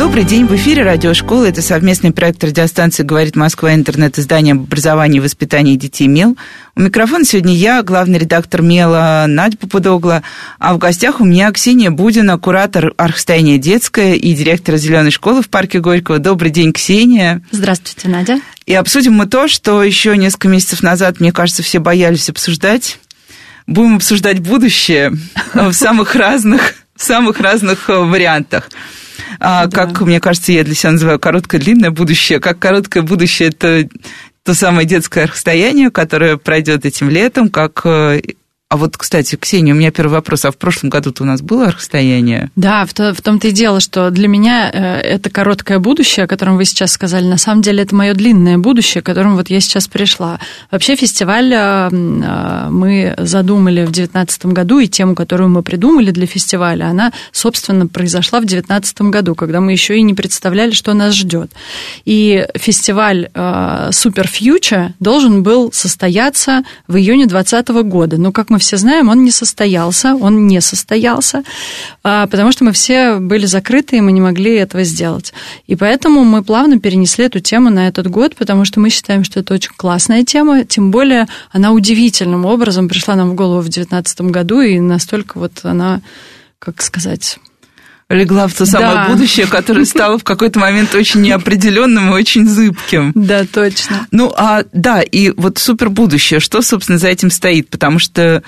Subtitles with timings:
[0.00, 1.44] Добрый день, в эфире радиошкола.
[1.44, 6.38] Это совместный проект радиостанции «Говорит Москва» интернет-издание об образовании и воспитании детей МЕЛ.
[6.74, 10.22] У микрофона сегодня я, главный редактор МЕЛа Надя Попудогла,
[10.58, 15.50] а в гостях у меня Ксения Будина, куратор архстояния детское и директор зеленой школы в
[15.50, 16.18] парке Горького.
[16.18, 17.42] Добрый день, Ксения.
[17.50, 18.40] Здравствуйте, Надя.
[18.64, 22.98] И обсудим мы то, что еще несколько месяцев назад, мне кажется, все боялись обсуждать.
[23.66, 25.12] Будем обсуждать будущее
[25.52, 28.68] в самых разных, в самых разных вариантах.
[29.38, 29.86] А, да.
[29.86, 32.40] Как, мне кажется, я для себя называю короткое длинное будущее.
[32.40, 33.88] Как короткое будущее это
[34.44, 38.20] то самое детское расстояние, которое пройдет этим летом, как э,
[38.70, 40.44] а вот, кстати, Ксения, у меня первый вопрос.
[40.44, 42.52] А в прошлом году-то у нас было расстояние?
[42.54, 46.26] Да, в, то, в том-то и дело, что для меня э, это короткое будущее, о
[46.28, 47.24] котором вы сейчас сказали.
[47.24, 50.38] На самом деле это мое длинное будущее, к которому вот я сейчас пришла.
[50.70, 56.26] Вообще фестиваль э, э, мы задумали в 2019 году, и тему, которую мы придумали для
[56.26, 61.14] фестиваля, она, собственно, произошла в 2019 году, когда мы еще и не представляли, что нас
[61.14, 61.50] ждет.
[62.04, 68.16] И фестиваль Super Future должен был состояться в июне 2020 года.
[68.16, 71.42] Но, как мы все знаем, он не состоялся, он не состоялся,
[72.04, 75.32] а, потому что мы все были закрыты, и мы не могли этого сделать.
[75.66, 79.40] И поэтому мы плавно перенесли эту тему на этот год, потому что мы считаем, что
[79.40, 84.20] это очень классная тема, тем более она удивительным образом пришла нам в голову в 2019
[84.22, 86.00] году, и настолько вот она,
[86.58, 87.38] как сказать
[88.10, 89.08] легла в то самое да.
[89.08, 93.12] будущее, которое стало в какой-то момент очень неопределенным и очень зыбким.
[93.14, 94.06] Да, точно.
[94.10, 97.70] Ну, а да, и вот супер будущее, что, собственно, за этим стоит?
[97.70, 98.42] Потому что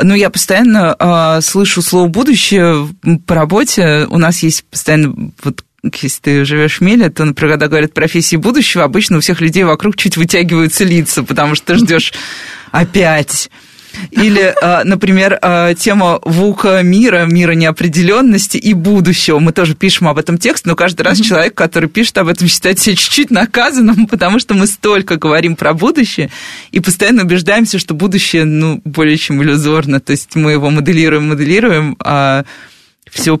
[0.00, 2.88] ну, я постоянно э, слышу слово будущее
[3.26, 4.06] по работе.
[4.08, 5.64] У нас есть постоянно вот
[6.02, 9.62] если ты живешь в Меле, то, например, когда говорят профессии будущего, обычно у всех людей
[9.62, 12.12] вокруг чуть вытягиваются лица, потому что ждешь
[12.72, 13.48] опять
[14.10, 19.38] или, а, например, а, тема ВУКа мира, мира неопределенности и будущего.
[19.38, 22.78] Мы тоже пишем об этом текст, но каждый раз человек, который пишет об этом, считает
[22.78, 26.30] себя чуть-чуть наказанным, потому что мы столько говорим про будущее
[26.70, 30.00] и постоянно убеждаемся, что будущее, ну, более чем иллюзорно.
[30.00, 32.44] То есть мы его моделируем, моделируем, а
[33.10, 33.40] все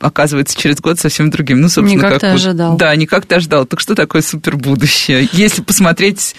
[0.00, 1.60] оказывается через год совсем другим.
[1.60, 2.76] Ну, собственно, не как, ты вот, ожидал.
[2.76, 3.64] Да, не как ты ожидал.
[3.64, 5.28] Так что такое супербудущее?
[5.32, 6.34] Если посмотреть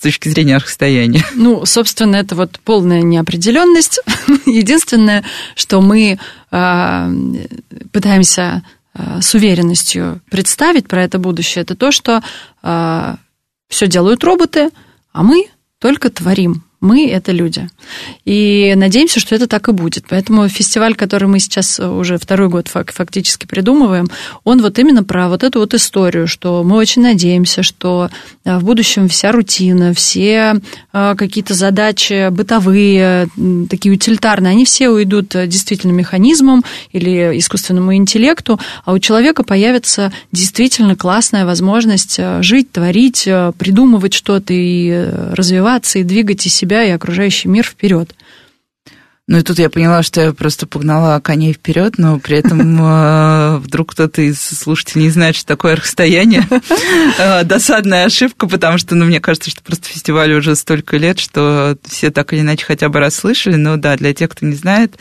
[0.00, 1.24] точки зрения расстояния?
[1.34, 4.00] Ну, собственно, это вот полная неопределенность.
[4.46, 5.24] Единственное,
[5.54, 6.18] что мы
[6.50, 7.14] э,
[7.92, 8.62] пытаемся
[8.94, 12.22] э, с уверенностью представить про это будущее, это то, что
[12.62, 13.14] э,
[13.68, 14.70] все делают роботы,
[15.12, 17.68] а мы только творим мы– это люди.
[18.24, 20.06] И надеемся, что это так и будет.
[20.08, 24.08] Поэтому фестиваль, который мы сейчас уже второй год фактически придумываем,
[24.44, 28.08] он вот именно про вот эту вот историю, что мы очень надеемся, что
[28.44, 30.60] э, в будущем вся рутина, все
[30.92, 33.28] э, какие-то задачи бытовые,
[33.68, 40.12] такие утилитарные, они все уйдут э, действительно механизмом или искусственному интеллекту, а у человека появится
[40.32, 46.90] действительно классная возможность жить, творить, придумывать что-то и развиваться, и двигать из себя себя и
[46.90, 48.14] окружающий мир вперед.
[49.26, 53.56] Ну и тут я поняла, что я просто погнала коней вперед, но при этом э,
[53.58, 56.46] вдруг кто-то из слушателей не знает, что такое расстояние.
[57.18, 61.76] Э, досадная ошибка, потому что, ну, мне кажется, что просто фестиваль уже столько лет, что
[61.84, 63.56] все так или иначе хотя бы расслышали.
[63.56, 64.96] Но да, для тех, кто не знает,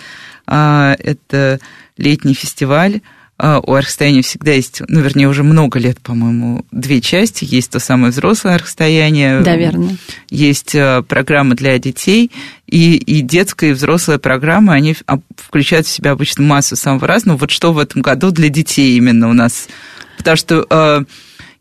[0.47, 1.59] э, это
[1.97, 3.01] летний фестиваль
[3.39, 7.45] у архстояния всегда есть, ну, вернее, уже много лет, по-моему, две части.
[7.45, 9.39] Есть то самое взрослое архстояние.
[9.39, 9.97] Да, верно.
[10.29, 12.31] Есть а, программа для детей.
[12.67, 14.95] И, и детская, и взрослая программа, они
[15.37, 17.37] включают в себя обычно массу самого разного.
[17.37, 19.69] Вот что в этом году для детей именно у нас?
[20.17, 21.03] Потому что а,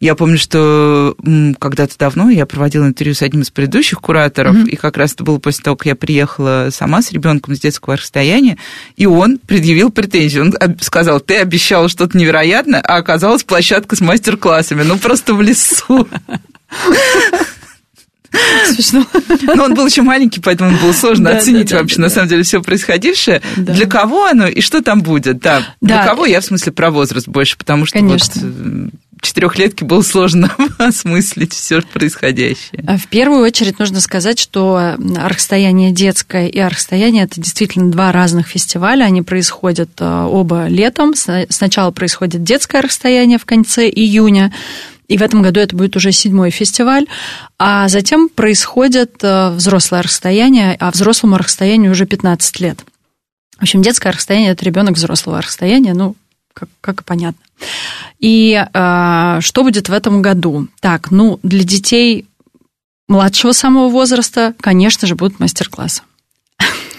[0.01, 1.17] я помню, что
[1.59, 4.71] когда-то давно я проводила интервью с одним из предыдущих кураторов, mm-hmm.
[4.71, 7.97] и как раз это было после того, как я приехала сама с ребенком с детского
[7.97, 8.59] расстояния,
[8.97, 10.45] и он предъявил претензию.
[10.45, 14.83] Он сказал, ты обещала что-то невероятное, а оказалась площадка с мастер-классами.
[14.83, 16.07] Ну, просто в лесу.
[18.67, 19.07] Смешно.
[19.55, 22.29] Но он был еще маленький, поэтому было сложно да, оценить да, вообще, да, на самом
[22.29, 23.43] деле, все происходившее.
[23.57, 25.63] Для кого оно и что там будет, да.
[25.81, 28.43] Для кого, я в смысле про возраст больше, потому что Конечно.
[28.43, 32.85] вот четырехлетке было сложно осмыслить все происходящее.
[32.87, 38.49] А в первую очередь нужно сказать, что архстояние детское и архстояние это действительно два разных
[38.49, 39.05] фестиваля.
[39.05, 41.15] Они происходят э, оба летом.
[41.15, 44.53] Сначала происходит детское архстояние в конце июня,
[45.09, 47.07] и в этом году это будет уже седьмой фестиваль.
[47.59, 52.85] А затем происходит э, взрослое расстояние, а взрослому расстоянию уже 15 лет.
[53.59, 56.15] В общем, детское расстояние– это ребенок взрослого расстояния, ну,
[56.59, 57.41] как, как и понятно.
[58.19, 60.69] И э, что будет в этом году?
[60.81, 62.27] Так, ну, для детей
[63.09, 66.03] младшего самого возраста, конечно же, будут мастер-классы.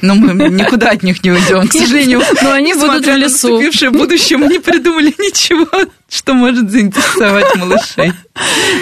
[0.02, 2.22] Но мы никуда от них не уйдем, к сожалению.
[2.42, 3.58] Но они будут в лесу.
[3.92, 5.68] Будущее мы не придумали ничего,
[6.10, 8.14] что может заинтересовать малышей.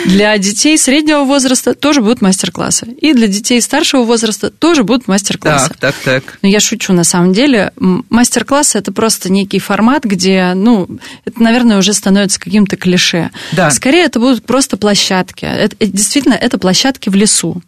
[0.05, 2.87] Для детей среднего возраста тоже будут мастер-классы.
[3.01, 5.69] И для детей старшего возраста тоже будут мастер-классы.
[5.69, 6.39] Так, так, так.
[6.41, 7.71] Но я шучу, на самом деле.
[7.77, 10.87] Мастер-классы– это просто некий формат, где, ну,
[11.25, 13.31] это, наверное, уже становится каким-то клише.
[13.51, 13.69] Да.
[13.71, 15.45] Скорее, это будут просто площадки.
[15.45, 17.61] Это, действительно, это площадки в лесу.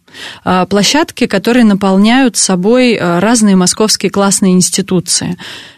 [0.44, 5.36] А, площадки, которые наполняют собой а, разные московские классные институции.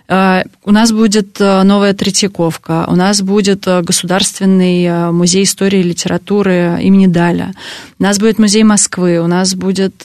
[0.09, 7.07] А, у нас будет новая Третьяковка, у нас будет Государственный музей истории и литературы имени
[7.07, 7.53] Даля,
[7.99, 10.05] у нас будет музей Москвы, у нас будет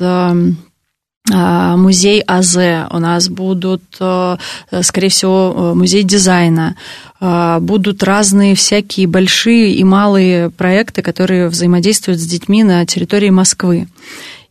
[1.29, 2.57] музей АЗ,
[2.89, 6.77] у нас будут, скорее всего, музей дизайна,
[7.19, 13.89] будут разные всякие большие и малые проекты, которые взаимодействуют с детьми на территории Москвы.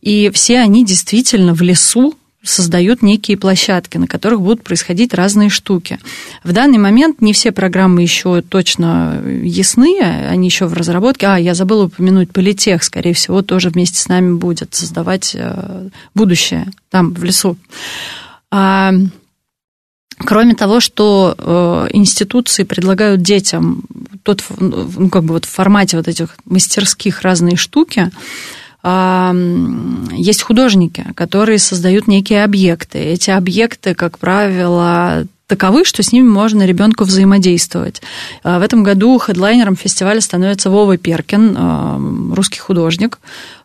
[0.01, 2.13] И все они действительно в лесу
[2.49, 5.99] создают некие площадки, на которых будут происходить разные штуки.
[6.43, 11.27] В данный момент не все программы еще точно ясны, они еще в разработке.
[11.27, 16.67] А, я забыла упомянуть, Политех, скорее всего, тоже вместе с нами будет создавать э, будущее
[16.89, 17.57] там, в лесу.
[18.51, 18.91] А,
[20.19, 23.83] Кроме того, что э, институции предлагают детям
[24.23, 28.09] тот, ну, как бы вот в формате вот этих мастерских разные штуки,
[30.13, 32.99] есть художники, которые создают некие объекты.
[32.99, 38.01] Эти объекты, как правило, таковы, что с ними можно ребенку взаимодействовать.
[38.43, 43.19] А, в этом году хедлайнером фестиваля становится Вова Перкин, русский художник,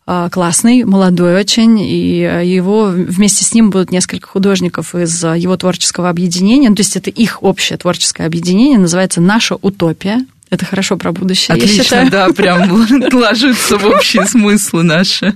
[0.07, 6.09] а, классный, молодой очень, и его вместе с ним будут несколько художников из его творческого
[6.09, 10.25] объединения, ну, то есть это их общее творческое объединение, называется «Наша утопия».
[10.53, 12.71] Это хорошо про будущее, Отлично, да, прям
[13.15, 15.33] ложится в общие смыслы наши.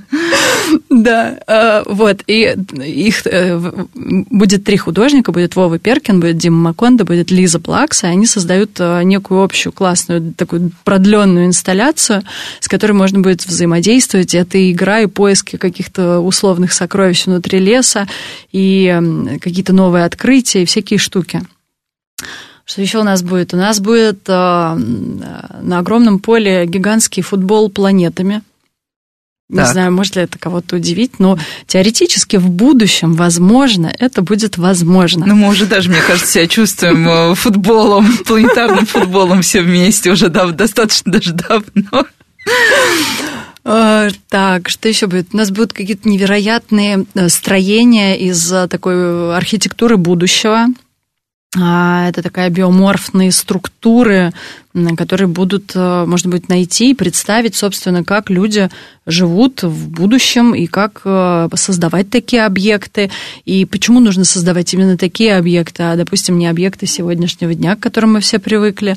[0.91, 2.55] Да, э, вот, и
[2.85, 3.59] их э,
[3.95, 8.73] будет три художника, будет Вова Перкин, будет Дима Маконда, будет Лиза Плакс, и они создают
[8.79, 12.23] э, некую общую классную такую продленную инсталляцию,
[12.61, 14.35] с которой можно будет взаимодействовать.
[14.35, 18.07] Это игра и поиски каких-то условных сокровищ внутри леса,
[18.53, 18.95] и
[19.41, 21.41] какие-то новые открытия, и всякие штуки.
[22.67, 23.55] Что еще у нас будет?
[23.55, 28.43] У нас будет э, на огромном поле гигантский футбол планетами.
[29.49, 29.69] Не так.
[29.69, 35.25] знаю, может ли это кого-то удивить, но теоретически в будущем, возможно, это будет возможно.
[35.27, 40.29] Ну, мы уже даже, мне кажется, себя чувствуем э, футболом, планетарным футболом все вместе уже
[40.29, 42.07] достаточно даже давно.
[43.65, 45.29] Э, так, что еще будет?
[45.33, 50.67] У нас будут какие-то невероятные строения из такой архитектуры будущего.
[51.59, 54.33] А, это такая биоморфные структуры,
[54.97, 58.69] которые будут, э, можно будет найти и представить, собственно, как люди
[59.07, 63.11] живут в будущем и как э, создавать такие объекты,
[63.47, 68.15] и почему нужно создавать именно такие объекты, а, допустим, не объекты сегодняшнего дня, к которым
[68.15, 68.97] мы все привыкли.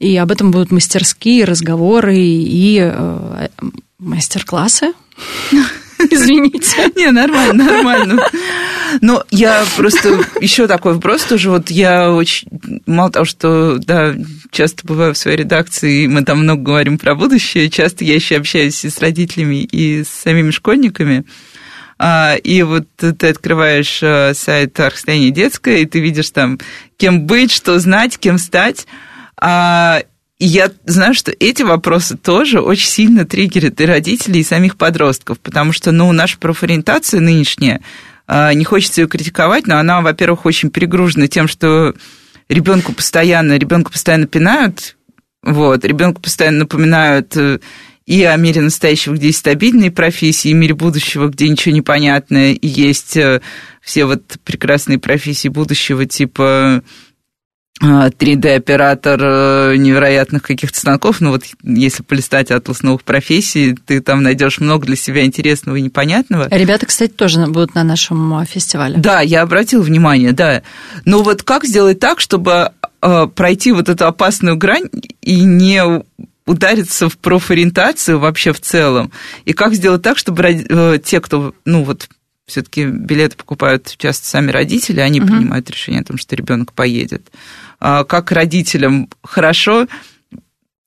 [0.00, 3.48] И об этом будут мастерские, разговоры и э,
[4.00, 4.92] мастер-классы.
[6.10, 6.90] Извините.
[6.96, 8.28] Не, нормально, нормально.
[9.00, 11.50] Но я просто еще такой вопрос тоже.
[11.50, 12.48] Вот я очень
[12.86, 14.14] мало того, что да,
[14.50, 17.70] часто бываю в своей редакции, и мы там много говорим про будущее.
[17.70, 21.24] Часто я еще общаюсь и с родителями, и с самими школьниками.
[21.98, 26.58] А, и вот ты открываешь э, сайт «Архстояние детское», и ты видишь там,
[26.96, 28.86] кем быть, что знать, кем стать.
[30.38, 35.38] И я знаю, что эти вопросы тоже очень сильно триггерят и родителей, и самих подростков,
[35.38, 37.80] потому что, ну, наша профориентация нынешняя,
[38.26, 41.94] а, не хочется ее критиковать, но она, во-первых, очень перегружена тем, что
[42.48, 44.96] ребенку постоянно, ребенку постоянно пинают,
[45.42, 47.60] вот, ребенку постоянно напоминают э,
[48.06, 52.52] и о мире настоящего, где есть стабильные профессии, и мире будущего, где ничего не понятно,
[52.52, 53.40] и есть э,
[53.82, 56.82] все вот прекрасные профессии будущего, типа
[57.82, 61.20] 3D-оператор э, невероятных каких-то станков.
[61.20, 65.82] Ну вот если полистать атлас новых профессий, ты там найдешь много для себя интересного и
[65.82, 66.48] непонятного.
[66.50, 68.96] Ребята, кстати, тоже будут на нашем э, фестивале.
[68.96, 70.62] Да, я обратил внимание, да.
[71.04, 72.70] Но вот как сделать так, чтобы
[73.02, 74.88] э, пройти вот эту опасную грань
[75.20, 75.82] и не
[76.46, 79.10] удариться в профориентацию вообще в целом?
[79.46, 82.08] И как сделать так, чтобы те, кто, ну вот,
[82.46, 85.28] все-таки билеты покупают часто сами родители, они угу.
[85.28, 87.30] принимают решение о том, что ребенок поедет.
[87.80, 89.86] А, как родителям хорошо,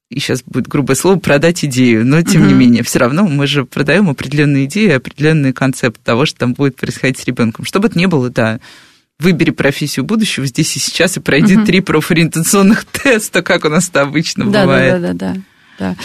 [0.10, 2.50] и сейчас будет грубое слово, продать идею, но тем угу.
[2.50, 6.76] не менее, все равно мы же продаем определенные идеи, определенный концепт того, что там будет
[6.76, 7.66] происходить с ребенком.
[7.66, 8.60] Чтобы это не было, да,
[9.20, 11.66] выбери профессию будущего здесь и сейчас и пройди угу.
[11.66, 15.02] три профориентационных теста, как у нас это обычно да, бывает.
[15.02, 15.42] Да, да, да, да.
[15.80, 15.96] Да.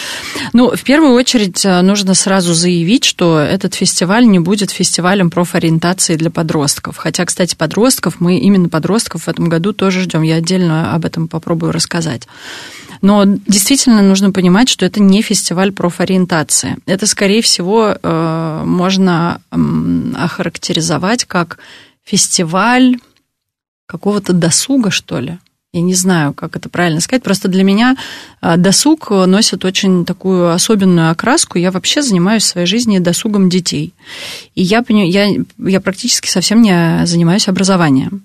[0.53, 6.15] Ну, в первую очередь э, нужно сразу заявить, что этот фестиваль не будет фестивалем профориентации
[6.15, 6.97] для подростков.
[6.97, 10.21] Хотя, кстати, подростков, мы именно подростков в этом году тоже ждем.
[10.21, 12.27] Я отдельно об этом попробую рассказать.
[13.01, 16.77] Но действительно нужно понимать, что это не фестиваль профориентации.
[16.85, 19.41] Это, скорее всего, э, можно
[20.15, 21.57] охарактеризовать как
[22.05, 22.97] фестиваль
[23.87, 25.39] какого-то досуга, что ли.
[25.75, 27.23] Я не знаю, как это правильно сказать.
[27.23, 27.97] Просто для меня
[28.41, 31.57] а, досуг носит очень такую особенную окраску.
[31.57, 33.91] Я вообще занимаюсь в своей жизни досугом детей.
[34.53, 38.23] И я, я, я практически совсем не занимаюсь образованием.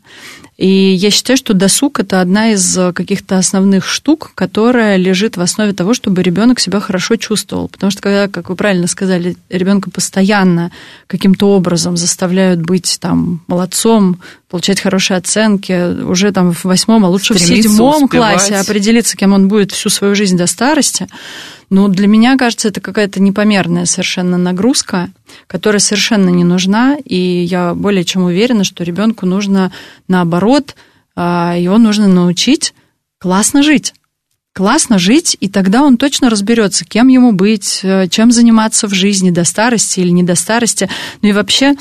[0.58, 5.72] И я считаю, что досуг это одна из каких-то основных штук, которая лежит в основе
[5.72, 7.68] того, чтобы ребенок себя хорошо чувствовал.
[7.68, 10.72] Потому что когда, как вы правильно сказали, ребенка постоянно
[11.06, 14.18] каким-то образом заставляют быть там молодцом,
[14.50, 18.32] получать хорошие оценки, уже там в восьмом, а лучше Стремиться в седьмом успевать.
[18.32, 21.06] классе определиться, кем он будет всю свою жизнь до старости,
[21.70, 25.10] ну, для меня, кажется, это какая-то непомерная совершенно нагрузка,
[25.46, 29.70] которая совершенно не нужна, и я более чем уверена, что ребенку нужно,
[30.08, 30.76] наоборот,
[31.14, 32.74] а, его нужно научить
[33.18, 33.94] классно жить.
[34.54, 39.30] Классно жить, и тогда он точно разберется, кем ему быть, э, чем заниматься в жизни
[39.30, 40.88] до старости или не до старости.
[41.22, 41.74] Ну и вообще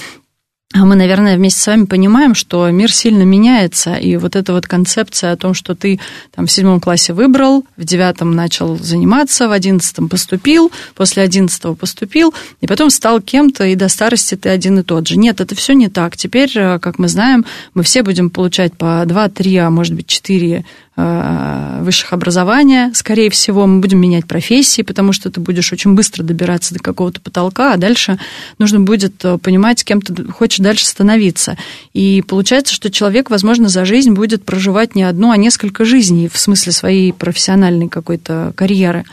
[0.74, 5.32] мы, наверное, вместе с вами понимаем, что мир сильно меняется, и вот эта вот концепция
[5.32, 6.00] о том, что ты
[6.36, 12.34] там в седьмом классе выбрал, в девятом начал заниматься, в одиннадцатом поступил, после одиннадцатого поступил,
[12.60, 15.18] и потом стал кем-то, и до старости ты один и тот же.
[15.18, 16.18] Нет, это все не так.
[16.18, 20.08] Теперь, э, как мы знаем, мы все будем получать по два, три, а может быть
[20.08, 20.66] четыре
[20.98, 26.74] высших образования, скорее всего, мы будем менять профессии, потому что ты будешь очень быстро добираться
[26.74, 28.18] до какого-то потолка, а дальше
[28.58, 31.56] нужно будет э, понимать, кем ты хочешь дальше становиться.
[31.94, 36.38] И получается, что человек, возможно, за жизнь будет проживать не одну, а несколько жизней в
[36.38, 39.06] смысле своей профессиональной какой-то карьеры.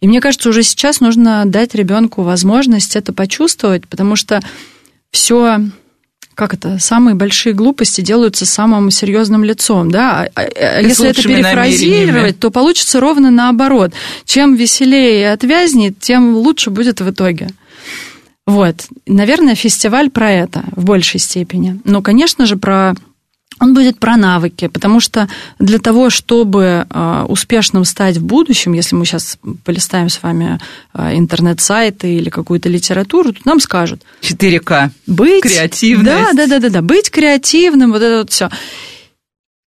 [0.00, 4.40] И мне кажется, уже сейчас нужно дать ребенку возможность это почувствовать, потому что
[5.12, 5.60] все
[6.42, 10.28] как это, самые большие глупости делаются самым серьезным лицом, да?
[10.34, 13.92] А, а, а если это перефразировать, то получится ровно наоборот.
[14.24, 17.50] Чем веселее и отвязнее, тем лучше будет в итоге.
[18.44, 18.86] Вот.
[19.06, 21.80] Наверное, фестиваль про это в большей степени.
[21.84, 22.94] Но, конечно же, про
[23.60, 25.28] он будет про навыки, потому что
[25.58, 30.58] для того, чтобы а, успешным стать в будущем, если мы сейчас полистаем с вами
[30.92, 34.90] а, интернет-сайты или какую-то литературу, то нам скажут 4К.
[35.06, 36.04] Быть креативным.
[36.04, 38.50] Да, да, да, да, да, быть креативным, вот это вот все.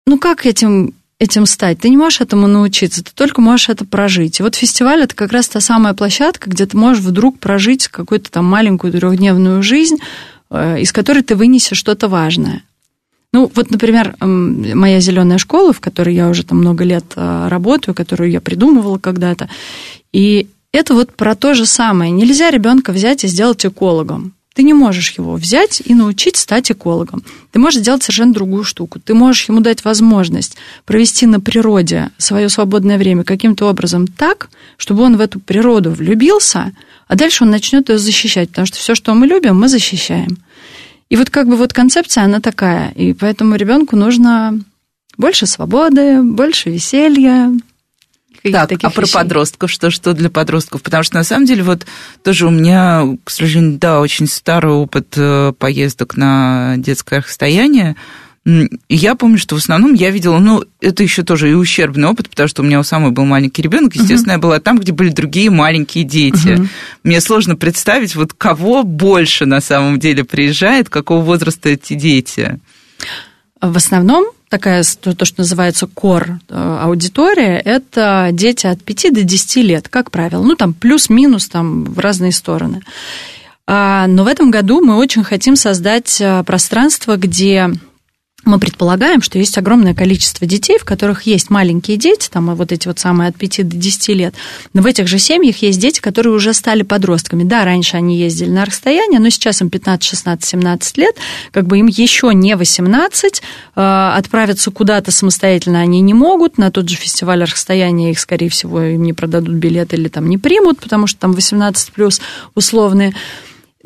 [0.06, 1.80] Ну как этим этим стать.
[1.80, 4.40] Ты не можешь этому научиться, ты только можешь это прожить.
[4.40, 8.30] И вот фестиваль это как раз та самая площадка, где ты можешь вдруг прожить какую-то
[8.32, 9.98] там маленькую трехдневную жизнь,
[10.52, 12.62] э, из которой ты вынесешь что-то важное.
[13.34, 17.94] Ну, вот, например, моя зеленая школа, в которой я уже там много лет а, работаю,
[17.94, 19.50] которую я придумывала когда-то.
[20.14, 22.12] И это вот про то же самое.
[22.12, 24.34] Нельзя ребенка взять и сделать экологом.
[24.58, 27.24] Ты не можешь его взять и научить стать экологом.
[27.52, 29.00] Ты можешь сделать совершенно другую штуку.
[29.00, 35.04] Ты можешь ему дать возможность провести на природе свое свободное время каким-то образом так, чтобы
[35.04, 36.72] он в эту природу влюбился,
[37.08, 40.40] а дальше он начнет ее защищать, потому что все, что мы любим, мы защищаем.
[41.10, 42.92] И вот как бы вот концепция, она такая.
[42.92, 44.60] И поэтому ребенку нужно
[45.18, 47.52] больше свободы, больше веселья,
[48.44, 50.82] так, а про подростков, что, что для подростков?
[50.82, 51.86] Потому что, на самом деле, вот
[52.24, 57.96] тоже у меня, к сожалению, да, очень старый опыт э, поездок на детское расстояние,
[58.88, 62.48] я помню, что в основном я видела, ну, это еще тоже и ущербный опыт, потому
[62.48, 64.36] что у меня у самой был маленький ребенок, естественно, uh-huh.
[64.36, 66.50] я была там, где были другие маленькие дети.
[66.50, 66.68] Uh-huh.
[67.04, 72.60] Мне сложно представить, вот кого больше на самом деле приезжает, какого возраста эти дети.
[73.60, 79.56] В основном такая, то, что называется кор э, аудитория, это дети от 5 до 10
[79.58, 80.42] лет, как правило.
[80.42, 82.82] Ну, там плюс-минус там в разные стороны.
[83.66, 87.70] А, но в этом году мы очень хотим создать э, пространство, где
[88.46, 92.88] мы предполагаем, что есть огромное количество детей, в которых есть маленькие дети, там вот эти
[92.88, 94.36] вот самые от 5 до 10 лет,
[94.74, 97.44] но в этих же семьях есть дети, которые уже стали подростками.
[97.44, 101.16] Да, раньше они ездили на расстояние, но сейчас им 15, 16, 17 лет,
[101.52, 103.42] как бы им еще не 18,
[103.76, 108.82] э, отправиться куда-то самостоятельно они не могут, на тот же фестиваль расстояния их, скорее всего,
[108.82, 112.22] им не продадут билет или там не примут, потому что там 18 плюс
[112.56, 113.14] условные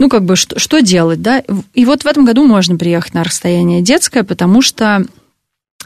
[0.01, 1.43] ну, как бы, что, что делать, да?
[1.75, 5.05] И вот в этом году можно приехать на расстояние детское, потому что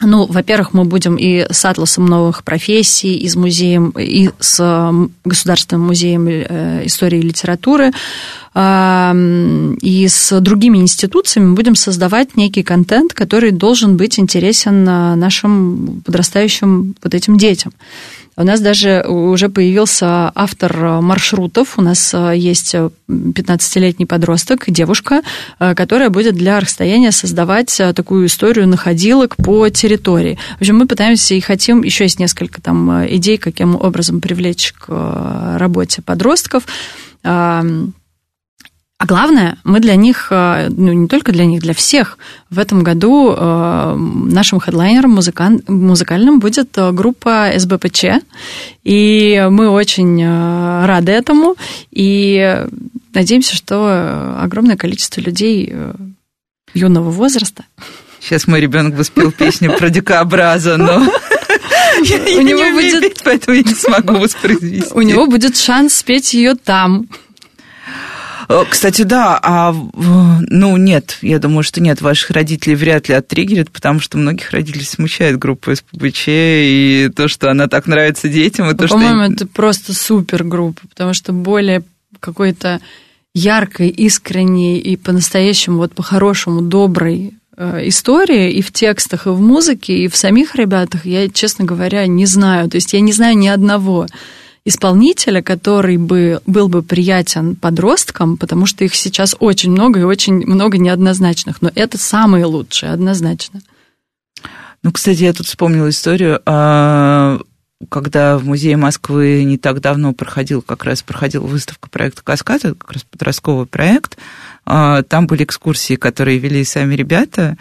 [0.00, 4.92] ну, во-первых, мы будем и с атласом новых профессий, и с музеем, и с
[5.24, 7.92] Государственным музеем э, истории и литературы,
[8.54, 17.14] и с другими институциями будем создавать некий контент, который должен быть интересен нашим подрастающим вот
[17.14, 17.72] этим детям.
[18.38, 21.78] У нас даже уже появился автор маршрутов.
[21.78, 22.74] У нас э, есть
[23.08, 25.22] 15-летний подросток, девушка,
[25.58, 30.38] э, которая будет для расстояния создавать э, такую историю находилок по территории.
[30.58, 35.56] В общем, мы пытаемся и хотим, еще есть несколько там идей, каким образом привлечь к
[35.56, 36.64] работе подростков.
[38.98, 42.16] А главное, мы для них, э, ну не только для них, для всех,
[42.48, 48.04] в этом году э, нашим хедлайнером музыкан, музыкальным будет э, группа СБПЧ,
[48.84, 50.26] и мы очень
[50.86, 51.56] рады этому,
[51.90, 52.66] и
[53.12, 55.74] надеемся, что огромное количество людей
[56.72, 57.64] юного возраста.
[58.20, 61.00] Сейчас мой ребенок бы спел песню про дикообраза, но
[61.98, 64.94] у него будет, поэтому я не смогу воспроизвести.
[64.94, 67.08] У него будет шанс спеть ее там.
[68.48, 73.70] Э, кстати, да, а, ну, нет, я думаю, что нет, ваших родителей вряд ли оттриггерит,
[73.70, 78.72] потому что многих родителей смущает группа СПБЧ, и то, что она так нравится детям, и
[78.72, 79.32] ну, то, по-моему, что...
[79.32, 81.82] это просто супер группа, потому что более
[82.20, 82.80] какой-то
[83.34, 89.92] яркой, искренней и по-настоящему, вот по-хорошему, доброй э, истории и в текстах, и в музыке,
[89.98, 92.70] и в самих ребятах я, честно говоря, не знаю.
[92.70, 94.06] То есть я не знаю ни одного
[94.66, 100.44] исполнителя, который бы был бы приятен подросткам, потому что их сейчас очень много и очень
[100.44, 101.62] много неоднозначных.
[101.62, 103.60] Но это самые лучшие, однозначно.
[104.82, 107.38] Ну, кстати, я тут вспомнила историю, а,
[107.88, 112.74] когда в Музее Москвы не так давно проходил, как раз проходила выставка проекта «Каскад», это
[112.74, 114.18] как раз подростковый проект,
[114.64, 117.56] а, там были экскурсии, которые вели сами ребята,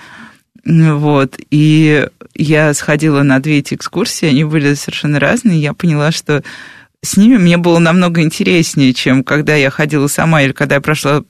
[0.65, 6.43] вот, и я сходила на две эти экскурсии, они были совершенно разные, я поняла, что
[7.05, 11.24] с ними мне было намного интереснее, чем когда я ходила сама или когда я прошла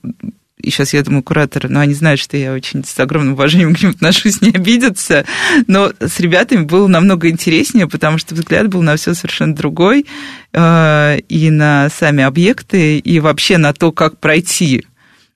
[0.58, 3.82] и сейчас я думаю, кураторы, ну, они знают, что я очень с огромным уважением к
[3.82, 5.24] ним отношусь, не обидятся,
[5.66, 10.06] но с ребятами было намного интереснее, потому что взгляд был на все совершенно другой,
[10.52, 14.86] э, и на сами объекты, и вообще на то, как пройти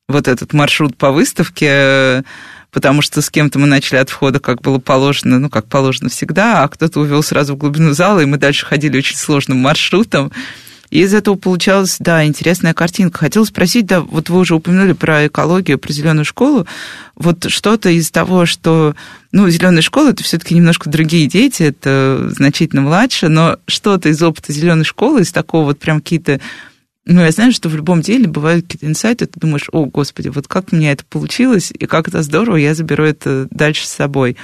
[0.09, 2.25] вот этот маршрут по выставке,
[2.71, 6.63] потому что с кем-то мы начали от входа, как было положено, ну, как положено всегда,
[6.63, 10.33] а кто-то увел сразу в глубину зала, и мы дальше ходили очень сложным маршрутом.
[10.91, 13.21] И из этого получалась, да, интересная картинка.
[13.21, 16.67] Хотела спросить, да, вот вы уже упомянули про экологию, про зеленую школу.
[17.15, 18.97] Вот что-то из того, что,
[19.31, 24.53] ну, зеленая школа это все-таки немножко другие дети, это значительно младше, но что-то из опыта
[24.53, 26.41] зеленой школы, из такого вот прям какие-то
[27.07, 30.49] ну, я знаю, что в любом деле бывают какие-то инсайты, ты думаешь, о, господи, вот
[30.49, 34.37] как у меня это получилось, и как это здорово, я заберу это дальше с собой.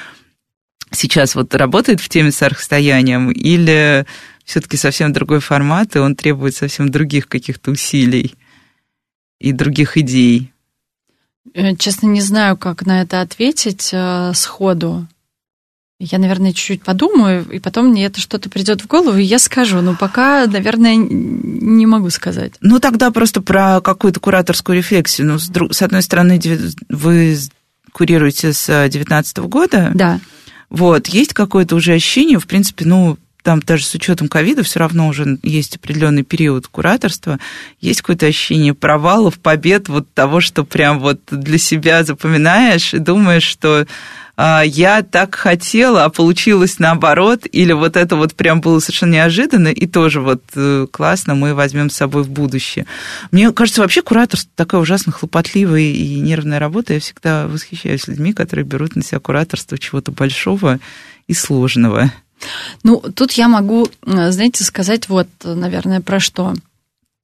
[0.90, 4.06] Сейчас вот работает в теме с архстоянием, или
[4.44, 8.34] все-таки совсем другой формат, и он требует совсем других каких-то усилий
[9.38, 10.52] и других идей?
[11.52, 15.06] Э, честно, не знаю, как на это ответить э, сходу.
[15.98, 19.80] Я, наверное, чуть-чуть подумаю, и потом мне это что-то придет в голову, и я скажу.
[19.80, 22.52] Но пока, наверное, не могу сказать.
[22.60, 25.26] Ну, тогда просто про какую-то кураторскую рефлексию.
[25.26, 25.72] Ну, с, друг...
[25.72, 26.38] с одной стороны,
[26.90, 27.38] вы
[27.92, 29.90] курируете с 2019 года.
[29.94, 30.20] Да.
[30.68, 35.06] Вот, есть какое-то уже ощущение, в принципе, ну, там даже с учетом ковида все равно
[35.06, 37.38] уже есть определенный период кураторства,
[37.80, 43.44] есть какое-то ощущение провалов, побед, вот того, что прям вот для себя запоминаешь и думаешь,
[43.44, 43.86] что
[44.38, 49.86] я так хотела, а получилось наоборот, или вот это вот прям было совершенно неожиданно, и
[49.86, 52.86] тоже вот э, классно, мы возьмем с собой в будущее.
[53.30, 56.92] Мне кажется, вообще кураторство такая ужасно хлопотливая и нервная работа.
[56.92, 60.80] Я всегда восхищаюсь людьми, которые берут на себя кураторство чего-то большого
[61.26, 62.12] и сложного.
[62.82, 66.54] Ну, тут я могу, э, знаете, сказать вот, наверное, про что.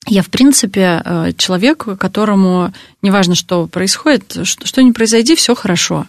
[0.06, 2.72] Я, в принципе, э, человек, которому
[3.02, 6.06] неважно, что происходит, что, что ни произойди, все хорошо.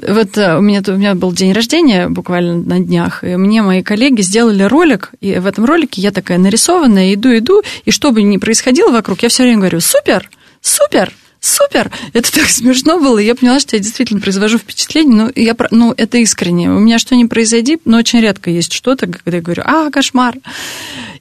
[0.00, 3.82] Вот э, у меня, у меня был день рождения буквально на днях, и мне мои
[3.82, 8.22] коллеги сделали ролик, и в этом ролике я такая нарисованная, иду, иду, и что бы
[8.22, 10.30] ни происходило вокруг, я все время говорю, супер,
[10.62, 11.90] супер, супер!
[12.14, 15.92] Это так смешно было, и я поняла, что я действительно произвожу впечатление, ну, я, ну
[15.94, 16.70] это искренне.
[16.70, 20.36] У меня что ни произойди, но очень редко есть что-то, когда я говорю, а, кошмар.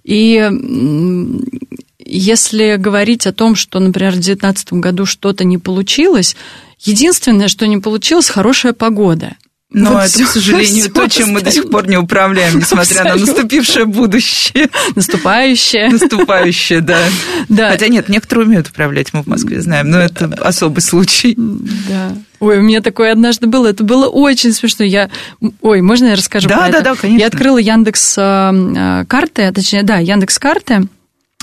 [0.05, 0.49] И
[2.05, 6.35] если говорить о том, что, например, в 2019 году что-то не получилось,
[6.79, 9.35] единственное, что не получилось, хорошая погода.
[9.73, 13.03] Но вот это, все, к сожалению, то, чем мы до сих пор не управляем, несмотря
[13.03, 13.13] Абсолютно.
[13.13, 14.69] на наступившее будущее.
[14.95, 15.89] Наступающее.
[15.89, 16.99] Наступающее, да.
[17.47, 17.69] да.
[17.69, 21.35] Хотя нет, некоторые умеют управлять, мы в Москве знаем, но это особый случай.
[21.37, 22.13] Да.
[22.41, 24.83] Ой, у меня такое однажды было, это было очень смешно.
[24.83, 25.09] Я,
[25.61, 26.83] ой, можно я расскажу да, про да, это?
[26.83, 27.21] Да, да, конечно.
[27.21, 30.81] Я открыла Яндекс э, э, карты, точнее, да, Яндекс карты,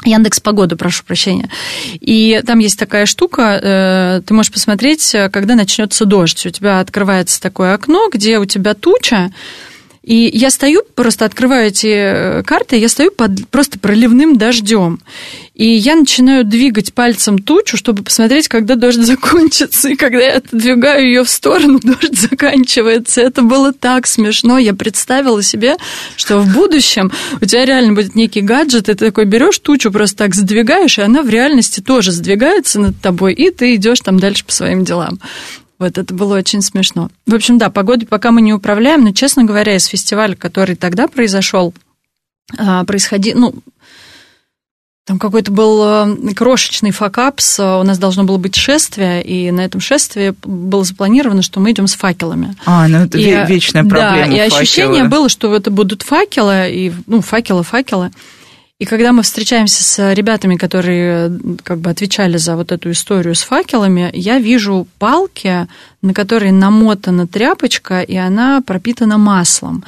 [0.05, 1.49] Яндекс Погоду, прошу прощения.
[1.93, 6.47] И там есть такая штука, э, ты можешь посмотреть, когда начнется дождь.
[6.47, 9.31] У тебя открывается такое окно, где у тебя туча,
[10.09, 15.01] и я стою, просто открываю эти э, карты, я стою под просто проливным дождем.
[15.55, 19.91] И я начинаю двигать пальцем тучу, чтобы посмотреть, когда дождь закончится.
[19.91, 23.21] И когда я отодвигаю ее в сторону, дождь заканчивается.
[23.21, 24.57] Это было так смешно.
[24.57, 25.77] Я представила себе,
[26.17, 30.17] что в будущем у тебя реально будет некий гаджет, и ты такой берешь тучу, просто
[30.17, 34.47] так сдвигаешь, и она в реальности тоже сдвигается над тобой, и ты идешь там дальше
[34.47, 35.19] по своим делам.
[35.79, 37.11] Вот это было очень смешно.
[37.27, 41.07] В общем, да, погоду пока мы не управляем, но, честно говоря, из фестиваля, который тогда
[41.07, 41.73] произошел,
[42.57, 43.55] а, происходил, ну,
[45.09, 49.81] там какой-то был э, крошечный факапс, у нас должно было быть шествие, и на этом
[49.81, 52.55] шествии было запланировано, что мы идем с факелами.
[52.67, 54.27] А, ну это и, вечная проблема.
[54.27, 58.11] Да, и ощущение было, что это будут факелы, и, ну, факелы, факелы.
[58.79, 63.43] И когда мы встречаемся с ребятами, которые как бы отвечали за вот эту историю с
[63.43, 65.67] факелами, я вижу палки,
[66.01, 69.85] на которые намотана тряпочка, и она пропитана маслом.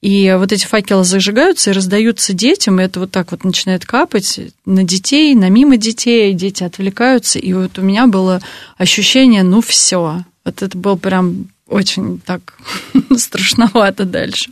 [0.00, 4.38] И вот эти факелы зажигаются и раздаются детям, и это вот так вот начинает капать
[4.64, 7.40] на детей, на мимо детей, дети отвлекаются.
[7.40, 8.40] И вот у меня было
[8.76, 12.54] ощущение, ну все, вот это был прям очень так
[13.16, 14.50] страшновато дальше.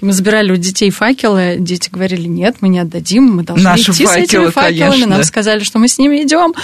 [0.00, 3.90] И мы забирали у детей факелы, дети говорили, нет, мы не отдадим, мы должны Наши
[3.92, 4.90] идти факелы, с этими факелами.
[4.90, 5.06] Конечно.
[5.06, 6.54] Нам сказали, что мы с ними идем.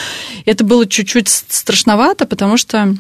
[0.45, 2.95] Это было чуть-чуть страшновато, потому что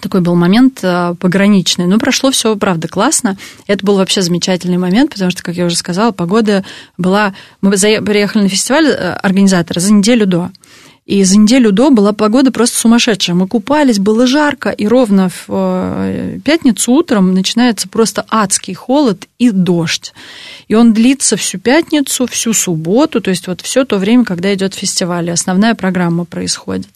[0.00, 1.86] такой был момент э, пограничный.
[1.86, 3.36] Но прошло все, правда, классно.
[3.66, 6.64] Это был вообще замечательный момент, потому что, как я уже сказала, погода
[6.96, 7.34] была...
[7.60, 10.50] Мы приехали на фестиваль э, организаторы за неделю до.
[11.10, 13.34] И за неделю до была погода просто сумасшедшая.
[13.34, 19.50] Мы купались, было жарко, и ровно в э, пятницу утром начинается просто адский холод и
[19.50, 20.14] дождь.
[20.68, 24.74] И он длится всю пятницу, всю субботу, то есть вот все то время, когда идет
[24.74, 26.86] фестиваль, и основная программа происходит.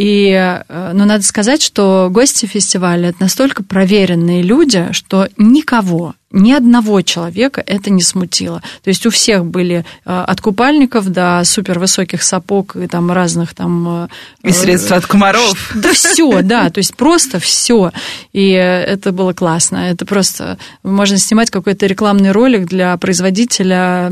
[0.00, 7.02] И, ну, надо сказать, что гости фестиваля– это настолько проверенные люди, что никого, ни одного
[7.02, 8.62] человека это не смутило.
[8.82, 14.04] То есть у всех были э, от купальников до супервысоких сапог и там разных там...
[14.04, 14.08] Э,
[14.42, 15.72] и средств от комаров.
[15.74, 17.92] Да все, да, то есть просто все.
[18.32, 19.90] И это было классно.
[19.90, 20.56] Это просто...
[20.82, 24.08] Можно снимать какой-то рекламный ролик для производителя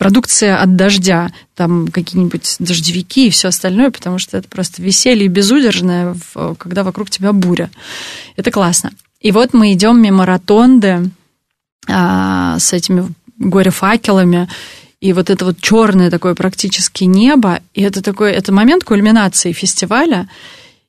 [0.00, 6.16] продукция от дождя, там какие-нибудь дождевики и все остальное, потому что это просто веселье безудержное,
[6.56, 7.70] когда вокруг тебя буря.
[8.34, 8.92] Это классно.
[9.20, 11.10] И вот мы идем мимо ротонды
[11.86, 14.48] а, с этими горе-факелами,
[15.02, 20.30] и вот это вот черное такое практически небо, и это такой, это момент кульминации фестиваля,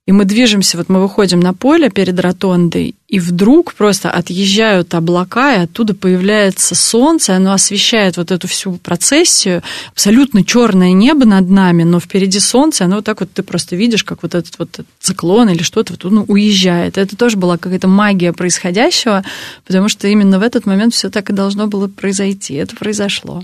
[0.08, 5.56] и мы движемся, вот мы выходим на поле перед ротондой, и вдруг просто отъезжают облака,
[5.56, 9.62] и оттуда появляется солнце, оно освещает вот эту всю процессию,
[9.92, 14.04] абсолютно черное небо над нами, но впереди солнце, оно вот так вот ты просто видишь,
[14.04, 16.98] как вот этот вот циклон или что-то вот, ну, уезжает.
[16.98, 19.24] Это тоже была какая-то магия происходящего,
[19.68, 22.56] потому что именно в этот момент все так и должно было произойти.
[22.56, 23.44] Это произошло.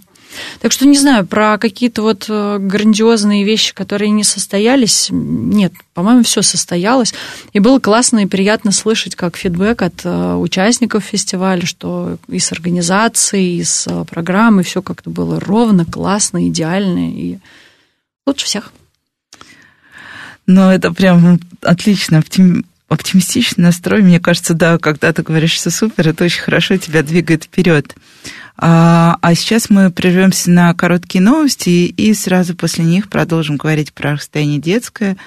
[0.59, 6.23] Так что не знаю, про какие-то вот э, грандиозные вещи, которые не состоялись, нет, по-моему,
[6.23, 7.13] все состоялось.
[7.53, 12.51] И было классно и приятно слышать как фидбэк от э, участников фестиваля, что и с
[12.51, 17.39] организацией, и с э, программой все как-то было ровно, классно, идеально и
[18.25, 18.73] лучше всех.
[20.45, 22.23] Ну, это прям отлично,
[22.87, 27.45] оптимистичный настрой, мне кажется, да, когда ты говоришь, все супер, это очень хорошо тебя двигает
[27.45, 27.95] вперед.
[28.57, 34.17] А, а сейчас мы прервемся на короткие новости и сразу после них продолжим говорить про
[34.17, 35.17] состояние детское.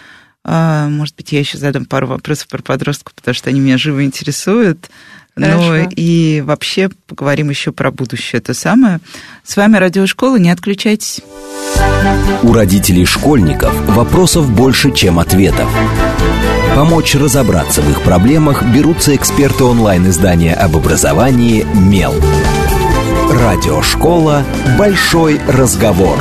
[0.43, 4.05] А, может быть, я еще задам пару вопросов про подростков, потому что они меня живо
[4.05, 4.91] интересуют.
[5.37, 5.75] Хорошо.
[5.75, 8.41] Ну и вообще поговорим еще про будущее.
[8.41, 9.01] Это самое.
[9.45, 10.37] С вами Радиошкола.
[10.37, 11.21] Не отключайтесь.
[12.43, 15.71] У родителей школьников вопросов больше, чем ответов.
[16.75, 22.15] Помочь разобраться в их проблемах берутся эксперты онлайн-издания об образовании «Мел».
[23.31, 24.45] Радиошкола
[24.79, 26.17] «Большой разговор».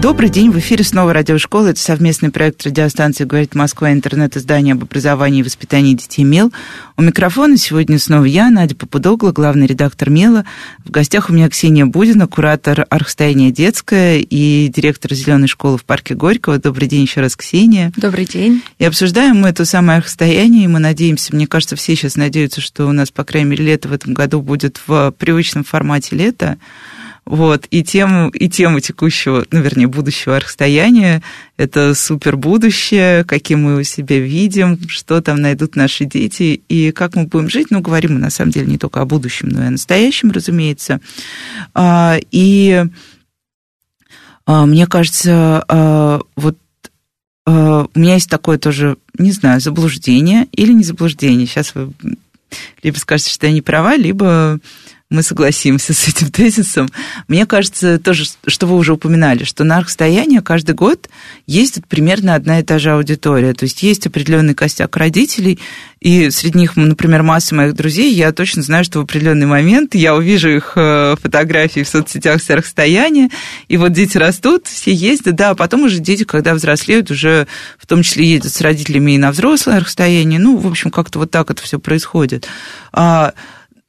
[0.00, 1.68] Добрый день, в эфире снова радиошкола.
[1.68, 6.52] Это совместный проект радиостанции «Говорит Москва», интернет-издание об образовании и воспитании детей «Мел».
[6.96, 10.44] У микрофона сегодня снова я, Надя Попудогла, главный редактор «Мела».
[10.84, 16.14] В гостях у меня Ксения Будина, куратор архстояния детское и директор «Зеленой школы» в парке
[16.14, 16.58] Горького.
[16.58, 17.92] Добрый день еще раз, Ксения.
[17.96, 18.62] Добрый день.
[18.78, 22.86] И обсуждаем мы это самое архстояние, и мы надеемся, мне кажется, все сейчас надеются, что
[22.86, 26.56] у нас, по крайней мере, лето в этом году будет в привычном формате лета.
[27.28, 31.22] Вот, и тему, и тему текущего, ну, вернее, будущего расстояния,
[31.58, 37.16] это супер будущее, каким мы его себе видим, что там найдут наши дети, и как
[37.16, 37.66] мы будем жить.
[37.68, 41.02] Ну, говорим мы, на самом деле, не только о будущем, но и о настоящем, разумеется.
[41.74, 42.86] А, и
[44.46, 46.56] а, мне кажется, а, вот
[47.44, 47.50] у
[47.94, 51.46] меня есть такое тоже, не знаю, заблуждение или не заблуждение.
[51.46, 51.92] Сейчас вы
[52.82, 54.60] либо скажете, что я не права, либо
[55.10, 56.88] мы согласимся с этим тезисом.
[57.28, 61.08] Мне кажется, тоже, что вы уже упоминали, что на архстояние каждый год
[61.46, 63.54] ездит примерно одна и та же аудитория.
[63.54, 65.58] То есть есть определенный костяк родителей,
[66.00, 70.14] и среди них, например, масса моих друзей, я точно знаю, что в определенный момент я
[70.14, 73.30] увижу их э, фотографии в соцсетях с архстояния,
[73.68, 77.86] и вот дети растут, все ездят, да, а потом уже дети, когда взрослеют, уже в
[77.86, 80.38] том числе ездят с родителями и на взрослое архстояние.
[80.38, 82.46] Ну, в общем, как-то вот так это все происходит.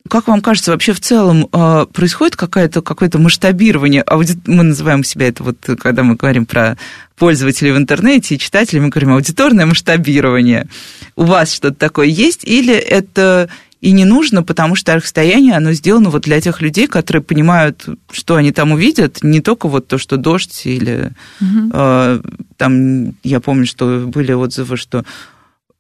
[0.10, 4.02] Как вам кажется, вообще в целом а, происходит какое-то какое масштабирование?
[4.02, 4.34] Ауди...
[4.48, 6.78] Мы называем себя это вот, когда мы говорим про
[7.18, 10.68] пользователей в интернете и читателей, мы говорим аудиторное масштабирование.
[11.16, 12.44] У вас что-то такое есть?
[12.44, 13.50] Или это
[13.82, 18.36] и не нужно, потому что расстояние, оно сделано вот для тех людей, которые понимают, что
[18.36, 21.70] они там увидят, не только вот то, что дождь или угу.
[21.72, 22.20] э,
[22.58, 25.06] там, я помню, что были отзывы, что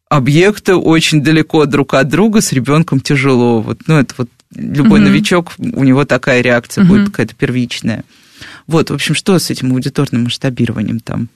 [0.09, 3.61] объекты очень далеко друг от друга, с ребенком тяжело.
[3.61, 5.09] Вот, ну, это вот любой угу.
[5.09, 6.93] новичок, у него такая реакция угу.
[6.93, 8.03] будет какая-то первичная.
[8.67, 11.29] Вот, в общем, что с этим аудиторным масштабированием там?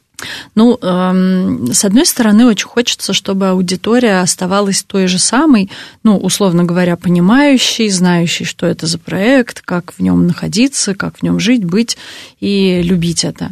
[0.56, 5.70] Ну, эм, с одной стороны, очень хочется, чтобы аудитория оставалась той же самой,
[6.04, 11.24] ну, условно говоря, понимающей, знающей, что это за проект, как в нем находиться, как в
[11.24, 11.98] нем жить, быть
[12.40, 13.52] и любить это.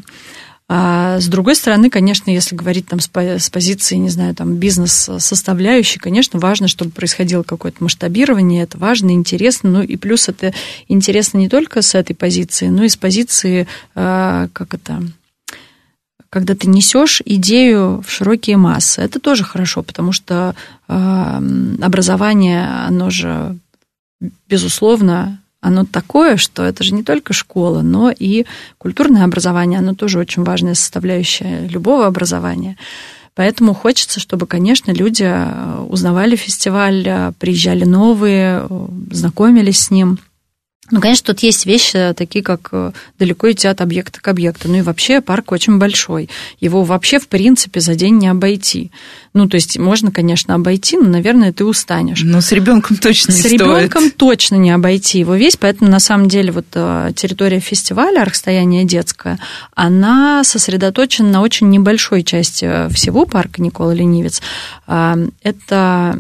[0.73, 6.39] А с другой стороны, конечно, если говорить там с позиции, не знаю, там бизнес-составляющей, конечно,
[6.39, 10.53] важно, чтобы происходило какое-то масштабирование, это важно, интересно, ну и плюс это
[10.87, 15.03] интересно не только с этой позиции, но и с позиции, а, как это,
[16.29, 19.01] когда ты несешь идею в широкие массы.
[19.01, 20.55] Это тоже хорошо, потому что
[20.87, 21.43] а,
[21.81, 23.57] образование, оно же,
[24.47, 28.45] безусловно, оно такое, что это же не только школа, но и
[28.77, 32.77] культурное образование, оно тоже очень важная составляющая любого образования.
[33.35, 40.19] Поэтому хочется, чтобы, конечно, люди э, узнавали фестиваль, э, приезжали новые, э, знакомились с ним–
[40.91, 44.67] ну, конечно, тут есть вещи такие, как э, далеко идти от объекта к объекту.
[44.67, 46.29] Ну и вообще парк очень большой.
[46.59, 48.91] Его вообще, в принципе, за день не обойти.
[49.33, 52.21] Ну, то есть можно, конечно, обойти, но, наверное, ты устанешь.
[52.23, 56.27] Но с ребенком точно не С ребенком точно не обойти его весь, поэтому на самом
[56.27, 59.39] деле вот э, территория фестиваля «Расстояние детское»,
[59.73, 64.41] она сосредоточена на очень небольшой части э, всего парка Никола Ленивец.
[64.87, 66.19] Это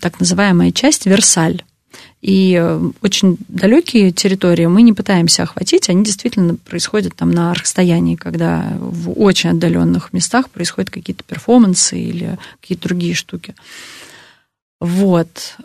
[0.00, 1.62] так называемая часть Версаль.
[2.22, 8.14] И э, очень далекие территории мы не пытаемся охватить, они действительно происходят там на расстоянии,
[8.14, 13.56] когда в очень отдаленных местах происходят какие-то перформансы или какие-то другие штуки.
[14.80, 15.56] Вот.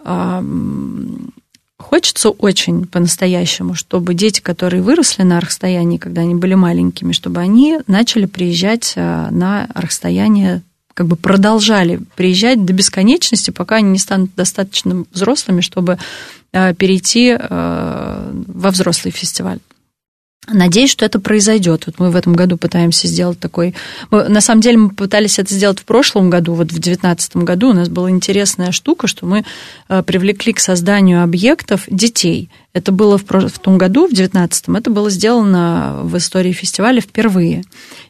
[1.79, 7.79] Хочется очень по-настоящему, чтобы дети, которые выросли на расстоянии, когда они были маленькими, чтобы они
[7.85, 10.63] начали приезжать э, на расстояние
[10.95, 15.99] как бы продолжали приезжать до бесконечности, пока они не станут достаточно взрослыми, чтобы
[16.51, 19.59] перейти э, во взрослый фестиваль.
[20.49, 21.87] Надеюсь, что это произойдет.
[21.87, 23.75] Вот мы в этом году пытаемся сделать такой...
[24.11, 27.73] На самом деле мы пытались это сделать в прошлом году, вот в 2019 году у
[27.73, 29.43] нас была интересная штука, что мы
[29.89, 32.49] э, привлекли к созданию объектов детей.
[32.77, 37.63] Это было в, в том году, в 2019, это было сделано в истории фестиваля впервые.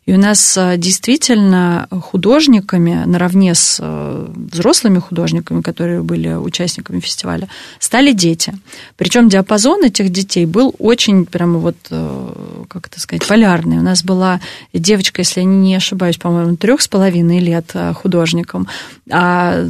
[0.05, 7.47] И у нас э, действительно художниками, наравне с э, взрослыми художниками, которые были участниками фестиваля,
[7.79, 8.53] стали дети.
[8.97, 12.33] Причем диапазон этих детей был очень прямо вот, э,
[12.67, 13.77] как это сказать, полярный.
[13.77, 14.41] У нас была
[14.73, 18.67] девочка, если я не ошибаюсь, по-моему, трех с половиной лет художником,
[19.09, 19.63] а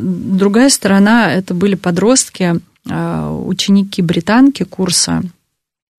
[0.00, 5.22] другая сторона это были подростки, а, ученики британки курса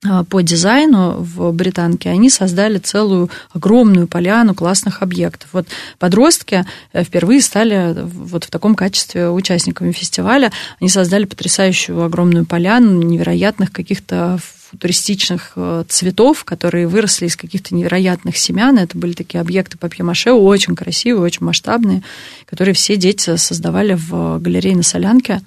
[0.08, 5.50] а, по дизайну в Британке, они создали целую огромную поляну классных объектов.
[5.54, 5.67] Вот
[5.98, 10.52] подростки э, впервые стали вот в таком качестве участниками фестиваля.
[10.80, 14.38] Они создали потрясающую огромную поляну невероятных каких-то
[14.69, 18.78] футуристичных э, цветов, которые выросли из каких-то невероятных семян.
[18.78, 22.04] Это были такие объекты папье-маше, очень красивые, очень масштабные,
[22.45, 25.41] которые все дети создавали в галерее на Солянке.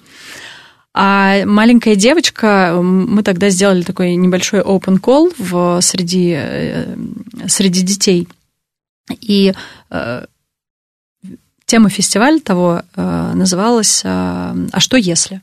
[1.01, 6.93] А маленькая девочка, мы тогда сделали такой небольшой open call в, среди, э,
[7.47, 8.27] среди детей.
[9.21, 9.53] И
[9.91, 10.25] э,
[11.65, 15.41] тема фестиваля того э, называлась «А что если?».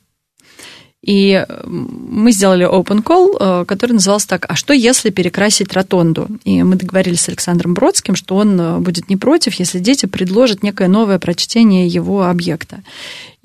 [1.07, 6.27] И мы сделали open call, э, который назывался так, а что если перекрасить ротонду?
[6.45, 10.65] И мы договорились с Александром Бродским, что он э, будет не против, если дети предложат
[10.65, 12.83] некое новое прочтение его объекта.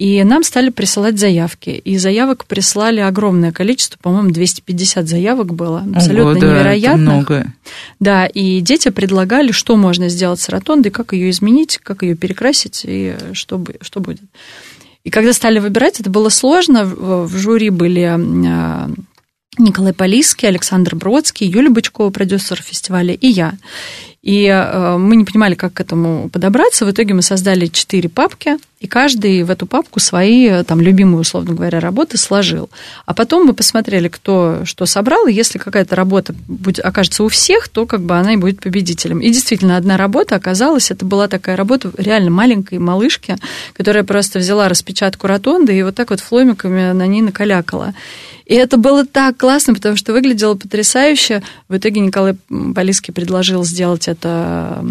[0.02, 1.70] И нам стали присылать заявки.
[1.70, 5.86] И заявок прислали огромное количество, по-моему, 250 заявок было.
[5.94, 6.98] Абсолютно Ого, да, невероятно.
[6.98, 7.54] много.
[8.00, 12.82] Да, и дети предлагали, что можно сделать с ротондой, как ее изменить, как ее перекрасить
[12.88, 14.24] и что, что будет.
[15.04, 16.86] И когда стали выбирать, это было сложно.
[16.86, 18.90] В жюри были а,
[19.58, 23.54] Николай Полиский, Александр Бродский, Юлия Бычкова, продюсер фестиваля, и я.
[24.22, 26.86] И э, мы не понимали, как к этому подобраться.
[26.86, 31.54] В итоге мы создали четыре папки, и каждый в эту папку свои там, любимые, условно
[31.54, 32.70] говоря, работы сложил.
[33.06, 37.68] А потом мы посмотрели, кто что собрал, и если какая-то работа будет, окажется у всех,
[37.68, 39.20] то как бы она и будет победителем.
[39.20, 43.38] И действительно, одна работа оказалась, это была такая работа реально маленькой малышки,
[43.74, 47.94] которая просто взяла распечатку ротонды и вот так вот фломиками на ней накалякала.
[48.52, 51.42] И это было так классно, потому что выглядело потрясающе.
[51.70, 52.36] В итоге Николай
[52.76, 54.84] Полиский предложил сделать это.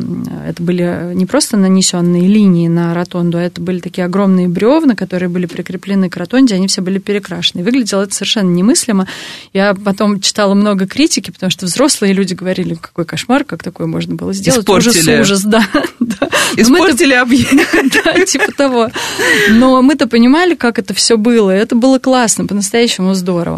[0.49, 5.29] Это были не просто нанесенные линии на ротонду, а это были такие огромные бревна, которые
[5.29, 7.63] были прикреплены к ротонде, они все были перекрашены.
[7.63, 9.07] Выглядело это совершенно немыслимо.
[9.53, 14.15] Я потом читала много критики, потому что взрослые люди говорили, какой кошмар, как такое можно
[14.15, 14.61] было сделать.
[14.61, 15.21] Испортили.
[15.21, 15.67] Ужас, ужас, да.
[16.57, 17.53] Испортили объект.
[18.05, 18.89] Да, типа того.
[19.51, 23.50] Но мы-то понимали, как это все было, это было классно, по-настоящему здорово.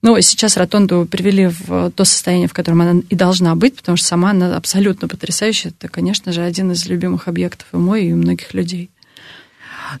[0.00, 4.06] Ну, сейчас ротонду привели в то состояние, в котором она и должна быть, потому что
[4.06, 5.72] сама она абсолютно потрясающая.
[5.72, 8.90] Это, конечно же, один из любимых объектов и мой, и многих людей.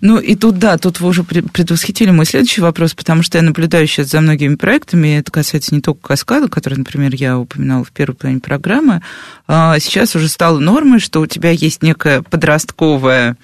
[0.00, 3.86] Ну и тут, да, тут вы уже предвосхитили мой следующий вопрос, потому что я наблюдаю
[3.86, 8.14] сейчас за многими проектами, это касается не только каскада, который, например, я упоминала в первой
[8.14, 9.02] плане программы,
[9.46, 13.36] а сейчас уже стало нормой, что у тебя есть некая подростковая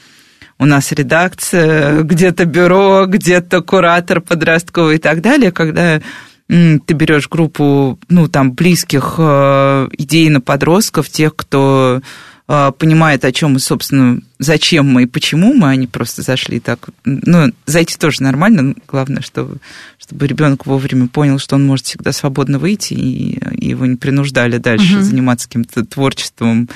[0.58, 6.00] у нас редакция, где-то бюро, где-то куратор подростковый и так далее, когда
[6.48, 12.02] ты берешь группу, ну, там, близких э, идейно подростков, тех, кто
[12.46, 16.90] э, понимает, о чем мы, собственно, зачем мы и почему мы, они просто зашли так.
[17.04, 19.56] Ну, зайти тоже нормально, главное, чтобы,
[19.98, 24.58] чтобы ребенок вовремя понял, что он может всегда свободно выйти, и, и его не принуждали
[24.58, 25.02] дальше угу.
[25.02, 26.68] заниматься каким-то творчеством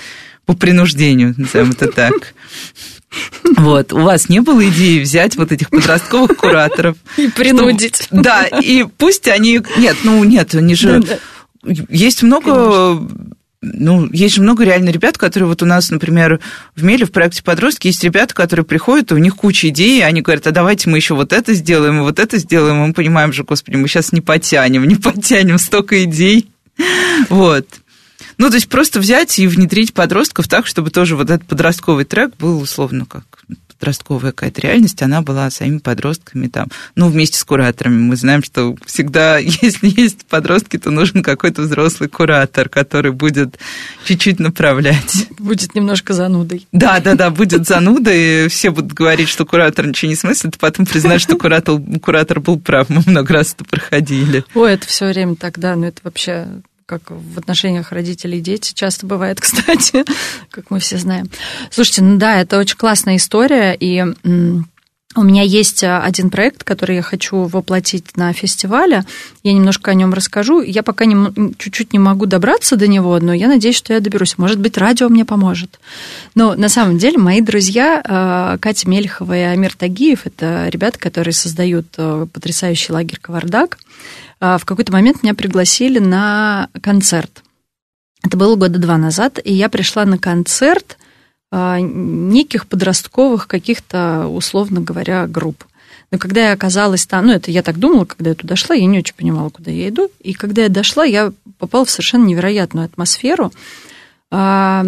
[0.46, 2.32] по принуждению, назовем это так.
[3.56, 6.96] Вот, у вас не было идеи взять вот этих подростковых кураторов.
[7.16, 8.02] И принудить.
[8.02, 9.60] Что, да, и пусть они...
[9.78, 11.02] Нет, ну нет, они же...
[11.88, 13.00] Есть много
[13.60, 16.38] ну, есть же много реально ребят, которые вот у нас, например,
[16.76, 20.22] в Меле в проекте «Подростки» есть ребята, которые приходят, у них куча идей, и они
[20.22, 23.32] говорят, а давайте мы еще вот это сделаем, и вот это сделаем, и мы понимаем
[23.32, 26.50] же, господи, мы сейчас не потянем, не потянем столько идей.
[27.28, 27.66] Вот.
[28.38, 32.36] Ну, то есть просто взять и внедрить подростков так, чтобы тоже вот этот подростковый трек
[32.36, 33.24] был условно как
[33.78, 38.00] подростковая какая-то реальность, она была своими подростками там, ну, вместе с кураторами.
[38.00, 43.58] Мы знаем, что всегда, если есть подростки, то нужен какой-то взрослый куратор, который будет
[44.04, 45.28] чуть-чуть направлять.
[45.38, 46.66] Будет немножко занудой.
[46.72, 48.48] Да, да, да, будет занудой.
[48.48, 52.58] Все будут говорить, что куратор ничего не смыслит, а потом признать, что куратор, куратор был
[52.58, 52.88] прав.
[52.88, 54.44] Мы много раз это проходили.
[54.54, 56.48] Ой, это все время так, да, но это вообще
[56.88, 60.04] как в отношениях родителей и дети часто бывает, кстати,
[60.50, 61.28] как мы все знаем.
[61.70, 64.02] Слушайте, ну да, это очень классная история, и
[65.14, 69.04] у меня есть один проект, который я хочу воплотить на фестивале.
[69.42, 70.62] Я немножко о нем расскажу.
[70.62, 74.38] Я пока не, чуть-чуть не могу добраться до него, но я надеюсь, что я доберусь.
[74.38, 75.80] Может быть, радио мне поможет.
[76.34, 81.34] Но на самом деле мои друзья э, Катя Мельхова и Амир Тагиев, это ребята, которые
[81.34, 83.78] создают э, потрясающий лагерь «Кавардак».
[84.40, 87.42] А, в какой-то момент меня пригласили на концерт.
[88.24, 90.98] Это было года два назад, и я пришла на концерт
[91.50, 95.64] а, неких подростковых каких-то, условно говоря, групп.
[96.10, 98.86] Но когда я оказалась там, ну, это я так думала, когда я туда шла, я
[98.86, 100.10] не очень понимала, куда я иду.
[100.20, 103.52] И когда я дошла, я попала в совершенно невероятную атмосферу,
[104.30, 104.84] а,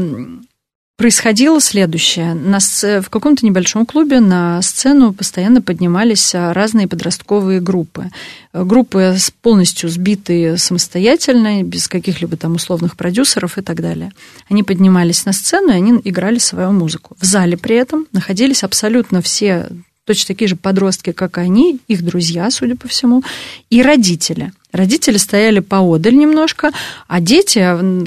[1.00, 2.34] происходило следующее.
[2.34, 8.10] На, в каком-то небольшом клубе на сцену постоянно поднимались а, разные подростковые группы.
[8.52, 14.12] Группы полностью сбитые самостоятельно, без каких-либо там условных продюсеров и так далее.
[14.50, 17.16] Они поднимались на сцену, и они играли свою музыку.
[17.18, 19.70] В зале при этом находились абсолютно все
[20.10, 23.22] точно такие же подростки, как они, их друзья, судя по всему,
[23.70, 24.50] и родители.
[24.72, 26.72] Родители стояли поодаль немножко,
[27.06, 27.60] а дети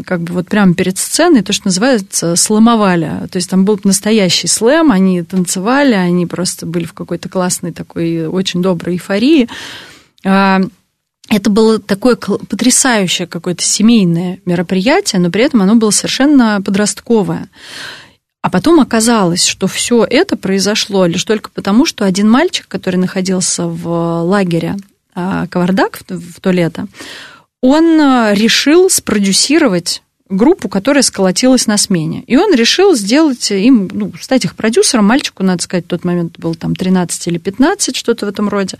[0.04, 3.10] как бы вот прямо перед сценой, то, что называется, сломовали.
[3.32, 8.28] То есть там был настоящий слэм, они танцевали, они просто были в какой-то классной такой
[8.28, 9.48] очень доброй эйфории.
[10.26, 10.60] А,
[11.30, 17.48] это было такое потрясающее какое-то семейное мероприятие, но при этом оно было совершенно подростковое.
[18.44, 23.68] А потом оказалось, что все это произошло лишь только потому, что один мальчик, который находился
[23.68, 24.76] в лагере
[25.16, 26.88] а, Кавардак в то лето,
[27.62, 32.26] он а, решил спродюсировать группу, которая сколотилась на смене.
[32.28, 35.06] И он решил сделать им, ну, стать их продюсером.
[35.06, 38.78] Мальчику, надо сказать, в тот момент был там 13 или 15, что-то в этом роде.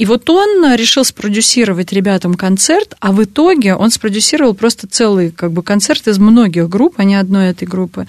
[0.00, 5.52] И вот он решил спродюсировать ребятам концерт, а в итоге он спродюсировал просто целый как
[5.52, 8.06] бы, концерт из многих групп, а не одной этой группы.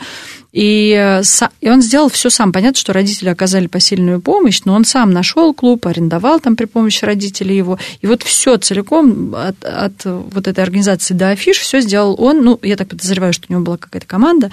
[0.53, 1.19] И,
[1.59, 2.53] и он сделал все сам.
[2.53, 7.03] Понятно, что родители оказали посильную помощь, но он сам нашел клуб, арендовал там при помощи
[7.03, 7.77] родителей его.
[7.99, 12.41] И вот все целиком от, от вот этой организации до афиш все сделал он.
[12.41, 14.49] Ну, я так подозреваю, что у него была какая-то команда.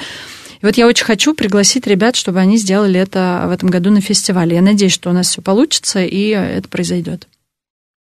[0.60, 4.00] И вот я очень хочу пригласить ребят, чтобы они сделали это в этом году на
[4.00, 4.56] фестивале.
[4.56, 7.28] Я надеюсь, что у нас все получится, и это произойдет.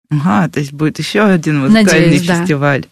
[0.10, 2.82] Ага, то есть будет еще один музыкальный Надеюсь, фестиваль.
[2.82, 2.88] Да.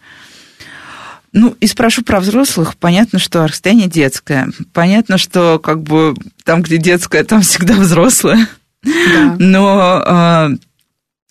[1.32, 2.76] Ну, и спрошу про взрослых.
[2.76, 4.50] Понятно, что расстояние детское.
[4.72, 8.48] Понятно, что как бы там, где детское, там всегда взрослое.
[8.82, 9.36] Да.
[9.38, 10.58] Но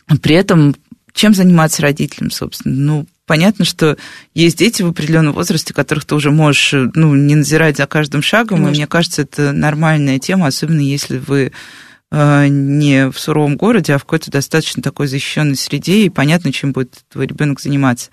[0.09, 0.76] э, при этом
[1.13, 2.76] чем заниматься родителям, собственно?
[2.76, 3.97] Ну, понятно, что
[4.34, 8.57] есть дети в определенном возрасте, которых ты уже можешь ну, не назирать за каждым шагом,
[8.57, 8.74] Конечно.
[8.74, 11.51] и мне кажется, это нормальная тема, особенно если вы
[12.11, 16.74] э, не в суровом городе, а в какой-то достаточно такой защищенной среде, и понятно, чем
[16.74, 18.09] будет твой ребенок заниматься.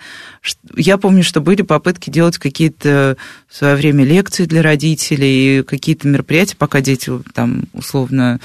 [0.77, 3.17] Я помню, что были попытки делать какие-то
[3.49, 8.41] в свое время лекции для родителей, какие-то мероприятия, пока дети там условно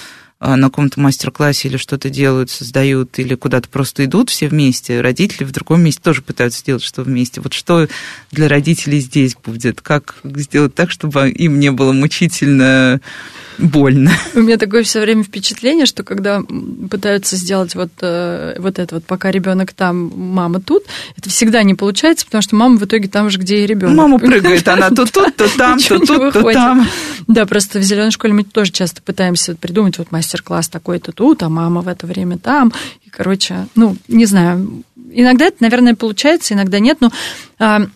[0.48, 5.52] на каком-то мастер-классе или что-то делают, создают, или куда-то просто идут все вместе, родители в
[5.52, 7.42] другом месте тоже пытаются сделать что вместе.
[7.42, 7.88] Вот что
[8.32, 9.82] для родителей здесь будет?
[9.82, 13.02] Как сделать так, чтобы им не было мучительно
[13.58, 14.12] больно.
[14.34, 16.42] У меня такое все время впечатление, что когда
[16.90, 20.84] пытаются сделать вот, э, вот это вот, пока ребенок там, мама тут,
[21.18, 23.96] это всегда не получается, потому что мама в итоге там же, где и ребенок.
[23.96, 26.88] Мама прыгает, она то тут, то там, то тут, то там.
[27.28, 31.50] Да, просто в зеленой школе мы тоже часто пытаемся придумать вот мастер-класс такой-то тут, а
[31.50, 32.72] мама в это время там.
[33.04, 37.12] И, короче, ну, не знаю, иногда это, наверное, получается, иногда нет, но
[37.58, 37.88] а,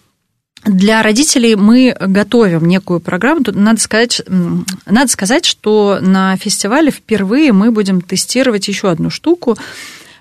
[0.66, 3.44] для родителей мы готовим некую программу.
[3.44, 9.58] Тут надо сказать, надо сказать, что на фестивале впервые мы будем тестировать еще одну штуку.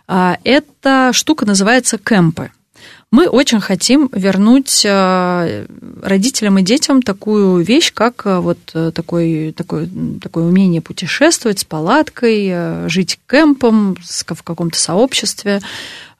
[0.07, 2.51] А, эта штука называется кемпы.
[3.11, 5.65] Мы очень хотим вернуть а,
[6.03, 8.59] родителям и детям такую вещь, как а, вот
[8.95, 9.89] такой, такое,
[10.21, 15.61] такое умение путешествовать с палаткой, жить кемпом в каком-то сообществе.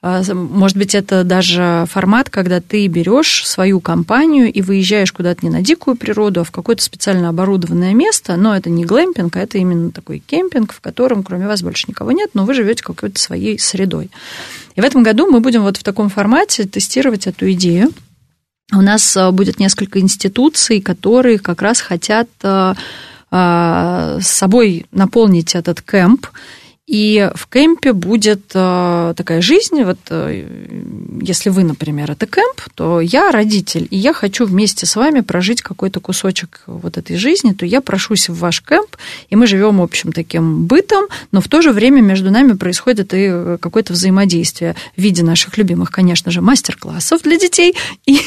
[0.01, 5.49] А, может быть, это даже формат, когда ты берешь свою компанию и выезжаешь куда-то не
[5.49, 9.57] на дикую природу, а в какое-то специально оборудованное место, но это не глэмпинг, а это
[9.57, 13.59] именно такой кемпинг, в котором кроме вас больше никого нет, но вы живете какой-то своей
[13.59, 14.09] средой.
[14.75, 17.91] И в этом году мы будем вот в таком формате тестировать эту идею.
[18.71, 22.75] У нас а, будет несколько институций, которые как раз хотят а,
[23.31, 26.27] с собой наполнить этот кемп
[26.89, 30.43] и в кемпе будет э, такая жизнь, вот э,
[31.21, 35.61] если вы, например, это кемп, то я родитель, и я хочу вместе с вами прожить
[35.61, 38.95] какой-то кусочек вот этой жизни, то я прошусь в ваш кемп,
[39.29, 43.57] и мы живем общим таким бытом, но в то же время между нами происходит и
[43.61, 47.75] какое-то взаимодействие в виде наших любимых, конечно же, мастер-классов для детей
[48.07, 48.19] и,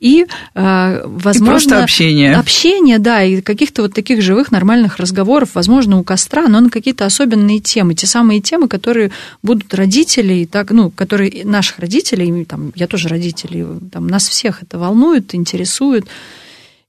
[0.00, 0.26] и
[0.56, 1.44] э, возможно...
[1.44, 2.34] И просто общение.
[2.34, 7.06] Общение, да, и каких-то вот таких живых нормальных разговоров, возможно, у костра, но на какие-то
[7.06, 9.10] особенные темы темы, те самые темы, которые
[9.42, 14.78] будут родителей, так, ну, которые наших родителей, там, я тоже родители, там, нас всех это
[14.78, 16.06] волнует, интересует,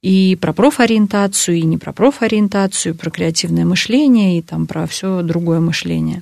[0.01, 5.59] и про профориентацию, и не про профориентацию, про креативное мышление, и там про все другое
[5.59, 6.21] мышление.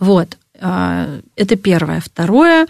[0.00, 2.00] Вот, а, это первое.
[2.00, 2.66] Второе,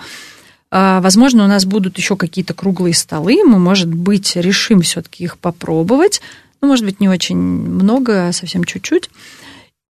[0.70, 5.38] а, Возможно, у нас будут еще какие-то круглые столы, мы, может быть, решим все-таки их
[5.38, 6.20] попробовать.
[6.60, 9.10] Ну, может быть, не очень много, а совсем чуть-чуть.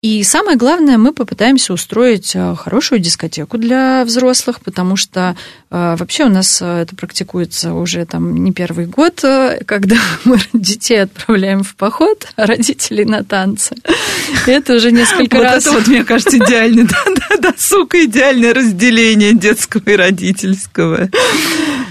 [0.01, 5.35] И самое главное, мы попытаемся устроить э, хорошую дискотеку для взрослых, потому что
[5.69, 9.23] э, вообще у нас э, это практикуется уже там не первый год,
[9.67, 13.75] когда мы детей отправляем в поход, а родителей на танцы.
[14.47, 15.67] Это уже несколько вот раз.
[15.67, 16.87] Это вот, мне кажется, идеальный
[17.39, 21.09] досуг, идеальное разделение детского и родительского.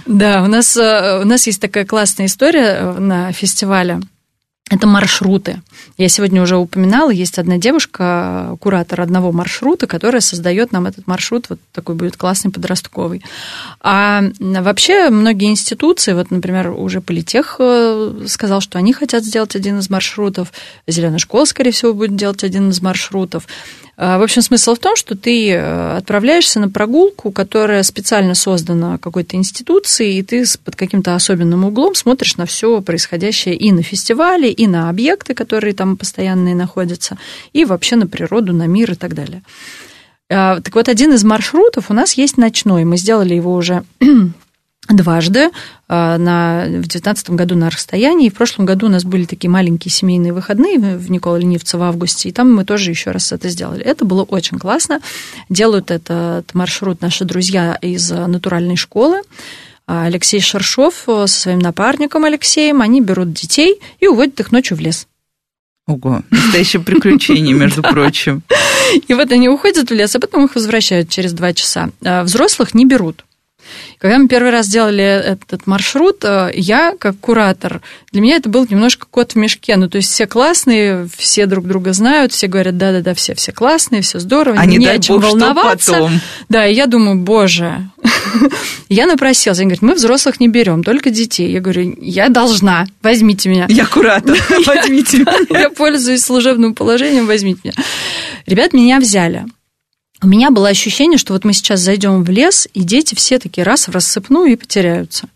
[0.07, 4.01] Да, у нас, у нас есть такая классная история на фестивале
[4.71, 5.63] это маршруты.
[5.99, 11.47] Я сегодня уже упоминала, есть одна девушка, куратор одного маршрута, которая создает нам этот маршрут,
[11.49, 13.23] вот такой будет классный подростковый.
[13.81, 19.81] А вообще многие институции, вот, например, уже Политех э, сказал, что они хотят сделать один
[19.81, 20.53] из маршрутов,
[20.87, 23.49] Зеленая школа, скорее всего, будет делать один из маршрутов.
[24.03, 28.97] А, в общем, смысл в том, что ты э, отправляешься на прогулку, которая специально создана
[28.97, 34.51] какой-то институцией, и ты под каким-то особенным углом смотришь на все происходящее и на фестивале,
[34.51, 37.19] и на объекты, которые там постоянные находятся,
[37.53, 39.43] и вообще на природу, на мир и так далее.
[40.31, 42.85] А, так вот, один из маршрутов у нас есть ночной.
[42.85, 43.85] Мы сделали его уже
[44.89, 45.51] дважды
[45.89, 48.27] а, на, в 2019 году на расстоянии.
[48.27, 51.83] И в прошлом году у нас были такие маленькие семейные выходные в Никола Ленивца в
[51.83, 53.83] августе, и там мы тоже еще раз это сделали.
[53.83, 55.01] Это было очень классно.
[55.49, 59.23] Делают этот маршрут наши друзья из натуральной школы.
[59.87, 64.81] А Алексей Шершов со своим напарником Алексеем, они берут детей и уводят их ночью в
[64.81, 65.09] лес.
[65.89, 68.43] Ого, настоящее приключение, между прочим.
[69.09, 71.91] И вот они уходят в лес, а потом их возвращают через два часа.
[72.05, 73.25] А взрослых не берут.
[73.99, 78.67] Когда мы первый раз делали этот маршрут, э, я, как куратор, для меня это был
[78.69, 79.77] немножко кот в мешке.
[79.77, 84.03] Ну, то есть все классные, все друг друга знают, все говорят, да-да-да, все, все классные,
[84.03, 85.93] все здорово, а не, не о чем бог, волноваться.
[85.93, 86.21] Потом.
[86.49, 87.89] Да, и я думаю, боже.
[88.89, 91.51] Я напросилась, они говорят, мы взрослых не берем, только детей.
[91.51, 93.67] Я говорю, я должна, возьмите меня.
[93.69, 95.61] Я куратор, возьмите меня.
[95.61, 97.75] Я пользуюсь служебным положением, возьмите меня.
[98.47, 99.47] Ребят меня взяли
[100.23, 103.65] у меня было ощущение, что вот мы сейчас зайдем в лес, и дети все такие
[103.65, 105.29] раз в рассыпную и потеряются.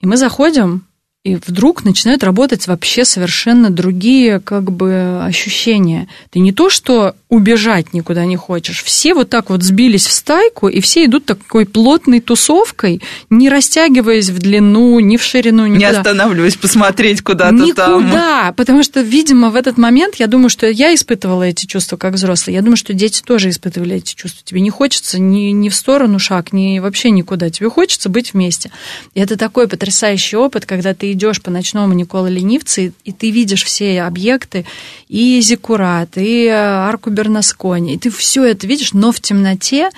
[0.00, 0.86] И мы заходим,
[1.24, 6.08] и вдруг начинают работать вообще совершенно другие как бы ощущения.
[6.30, 8.82] Ты не то, что убежать никуда не хочешь.
[8.82, 13.00] Все вот так вот сбились в стайку, и все идут такой плотной тусовкой,
[13.30, 15.90] не растягиваясь в длину, ни в ширину, никуда.
[15.92, 18.06] Не останавливаясь посмотреть куда-то никуда, там.
[18.06, 22.14] Никуда, потому что, видимо, в этот момент, я думаю, что я испытывала эти чувства как
[22.14, 24.42] взрослый, я думаю, что дети тоже испытывали эти чувства.
[24.44, 27.48] Тебе не хочется ни, ни в сторону шаг, ни вообще никуда.
[27.48, 28.72] Тебе хочется быть вместе.
[29.14, 33.30] И это такой потрясающий опыт, когда ты идешь по ночному Никола Ленивца, и, и ты
[33.30, 34.64] видишь все объекты,
[35.08, 39.90] и Зиккурат, и э, арку Бернаскони, и ты все это видишь, но в темноте,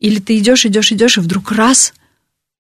[0.00, 1.92] или ты идешь, идешь, идешь, и вдруг раз,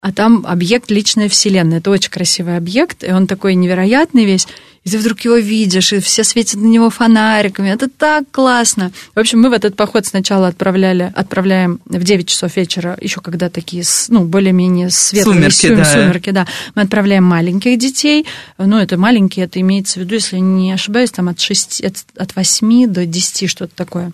[0.03, 1.79] а там объект личная вселенная.
[1.79, 4.47] Это очень красивый объект, и он такой невероятный весь.
[4.83, 7.69] И ты вдруг его видишь, и все светят на него фонариками.
[7.69, 8.93] Это так классно.
[9.15, 13.51] В общем, мы в этот поход сначала отправляли, отправляем в 9 часов вечера, еще когда
[13.51, 15.85] такие, ну, более-менее светлые сумерки, да.
[15.85, 16.47] сумерки, да.
[16.75, 18.25] Мы отправляем маленьких детей.
[18.57, 22.35] Ну, это маленькие, это имеется в виду, если не ошибаюсь, там от, 6, от, от
[22.35, 24.13] 8 до 10, что-то такое.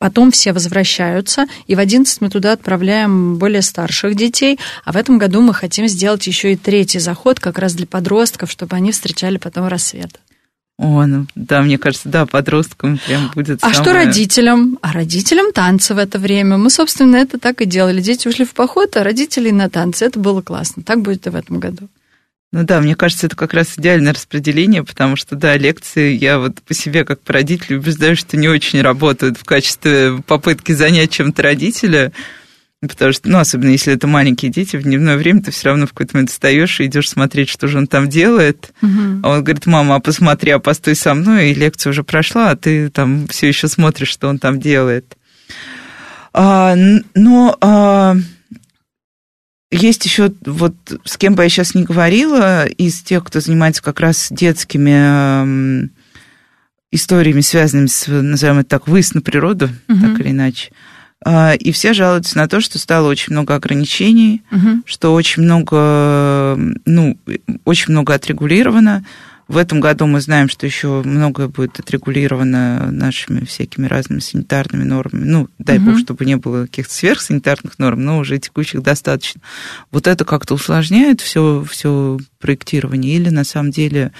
[0.00, 4.58] Потом все возвращаются, и в 11 мы туда отправляем более старших детей.
[4.82, 8.50] А в этом году мы хотим сделать еще и третий заход как раз для подростков,
[8.50, 10.18] чтобы они встречали потом рассвет.
[10.78, 13.82] О, ну да, мне кажется, да, подросткам прям будет А самое...
[13.82, 14.78] что родителям?
[14.80, 16.56] А родителям танцы в это время.
[16.56, 18.00] Мы, собственно, это так и делали.
[18.00, 20.06] Дети ушли в поход, а родители на танцы.
[20.06, 20.82] Это было классно.
[20.82, 21.90] Так будет и в этом году.
[22.52, 26.60] Ну да, мне кажется, это как раз идеальное распределение, потому что, да, лекции я вот
[26.62, 31.42] по себе как по родителю убеждаю, что не очень работают в качестве попытки занять чем-то
[31.42, 32.10] родителя,
[32.80, 35.90] потому что, ну, особенно если это маленькие дети, в дневное время ты все равно в
[35.90, 38.72] какой-то момент встаешь и идешь смотреть, что же он там делает.
[38.82, 39.20] Угу.
[39.22, 42.56] А он говорит, мама, а посмотри, а постой со мной, и лекция уже прошла, а
[42.56, 45.16] ты там все еще смотришь, что он там делает.
[46.32, 46.74] А,
[47.14, 47.56] но...
[47.60, 48.16] А
[49.70, 54.00] есть еще, вот с кем бы я сейчас не говорила, из тех, кто занимается как
[54.00, 55.88] раз детскими
[56.92, 60.00] историями, связанными с, назовем это так, выезд на природу, угу.
[60.00, 60.70] так или иначе.
[61.24, 64.82] А, и все жалуются на то, что стало очень много ограничений, угу.
[64.86, 67.18] что очень много, ну,
[67.64, 69.04] очень много отрегулировано.
[69.50, 75.24] В этом году мы знаем, что еще многое будет отрегулировано нашими всякими разными санитарными нормами.
[75.24, 75.86] Ну, дай угу.
[75.86, 79.40] бог, чтобы не было каких-то сверхсанитарных норм, но уже текущих достаточно.
[79.90, 84.12] Вот это как-то усложняет все, все проектирование или на самом деле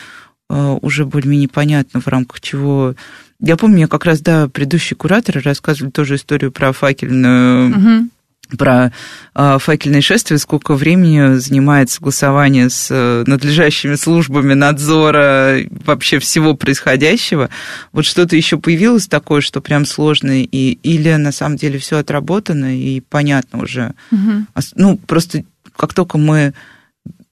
[0.48, 2.96] э, уже более-менее понятно, в рамках чего...
[3.38, 7.70] Я помню, мне как раз, да, предыдущие кураторы рассказывали тоже историю про факельную...
[7.70, 8.10] Угу
[8.59, 8.92] про
[9.34, 17.51] э, факельное шествие, сколько времени занимает согласование с э, надлежащими службами надзора вообще всего происходящего.
[17.92, 22.76] Вот что-то еще появилось такое, что прям сложно, и, или на самом деле все отработано
[22.78, 23.94] и понятно уже.
[24.11, 24.46] Угу.
[24.76, 25.44] Ну, просто
[25.76, 26.53] как только мы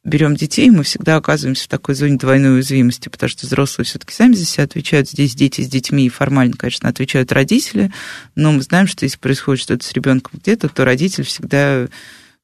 [0.05, 4.34] берем детей, мы всегда оказываемся в такой зоне двойной уязвимости, потому что взрослые все-таки сами
[4.34, 5.09] за себя отвечают.
[5.09, 7.92] Здесь дети с детьми и формально, конечно, отвечают родители,
[8.34, 11.88] но мы знаем, что если происходит что-то с ребенком где-то, то родитель всегда,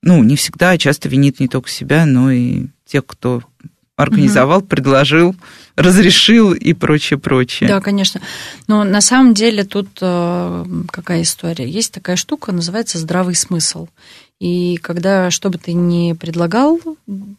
[0.03, 3.43] ну, не всегда, а часто винит не только себя, но и тех, кто
[3.97, 4.67] организовал, угу.
[4.67, 5.37] предложил,
[5.77, 7.69] разрешил и прочее, прочее.
[7.69, 8.21] Да, конечно.
[8.67, 11.69] Но на самом деле тут э, какая история?
[11.69, 13.87] Есть такая штука, называется здравый смысл.
[14.41, 16.81] И когда что бы ты ни предлагал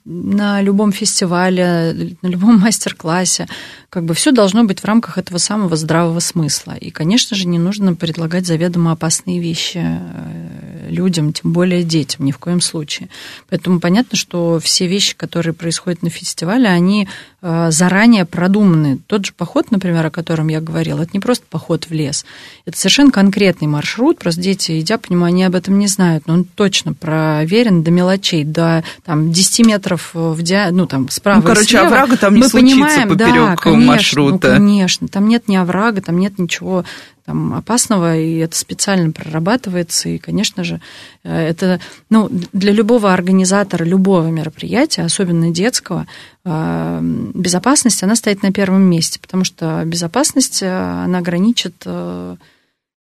[0.05, 3.47] на любом фестивале, на любом мастер-классе,
[3.89, 6.73] как бы все должно быть в рамках этого самого здравого смысла.
[6.73, 10.54] И, конечно же, не нужно предлагать заведомо опасные вещи э,
[10.89, 13.09] людям, тем более детям, ни в коем случае.
[13.49, 17.07] Поэтому понятно, что все вещи, которые происходят на фестивале, они
[17.41, 18.99] э, заранее продуманы.
[19.07, 22.25] Тот же поход, например, о котором я говорила, это не просто поход в лес.
[22.65, 26.35] Это совершенно конкретный маршрут, просто дети, идя по нему, они об этом не знают, но
[26.35, 30.71] он точно проверен до мелочей, до там, 10 метров в ди...
[30.71, 31.87] ну, там, справа Ну, короче, слева.
[31.87, 34.47] оврага там не Мы случится понимаем, поперек да, конечно, маршрута.
[34.49, 36.85] Ну, конечно, там нет ни оврага, там нет ничего
[37.25, 40.79] там, опасного, и это специально прорабатывается, и, конечно же,
[41.23, 46.05] э, это, ну, для любого организатора любого мероприятия, особенно детского,
[46.43, 46.99] э,
[47.33, 51.85] безопасность, она стоит на первом месте, потому что безопасность, э, она граничит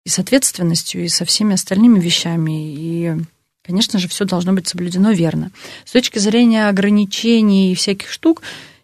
[0.06, 3.18] и с ответственностью, и со всеми остальными вещами, и
[3.66, 5.50] Конечно же, все должно быть соблюдено верно.
[5.86, 8.42] С точки зрения ограничений и всяких штук,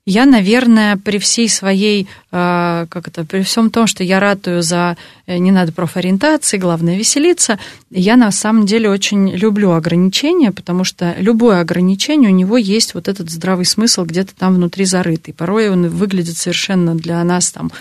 [0.10, 4.97] я, наверное, при всей своей, э, как это, при всем том, что я ратую за
[5.28, 7.60] э, не надо профориентации, главное веселиться,
[7.91, 13.07] я на самом деле очень люблю ограничения, потому что любое ограничение, у него есть вот
[13.07, 15.36] этот здравый смысл где-то там внутри зарытый.
[15.36, 17.72] Порой он выглядит совершенно для нас там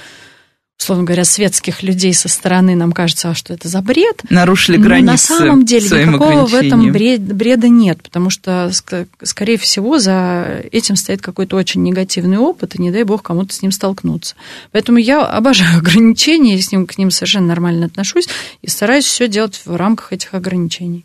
[0.79, 4.23] условно говоря, светских людей со стороны нам кажется, а что это за бред.
[4.31, 5.05] Нарушили границы.
[5.05, 8.71] Но на самом деле никакого в этом бреда нет, потому что,
[9.23, 13.61] скорее всего, за этим стоит какой-то очень негативный опыт, и не дай бог кому-то с
[13.61, 14.37] ним столкнуться.
[14.73, 18.29] Поэтому я обожаю ограничения, и с ним, к ним совершенно нормально отношусь,
[18.63, 21.05] и стараюсь все делать в рамках этих ограничений.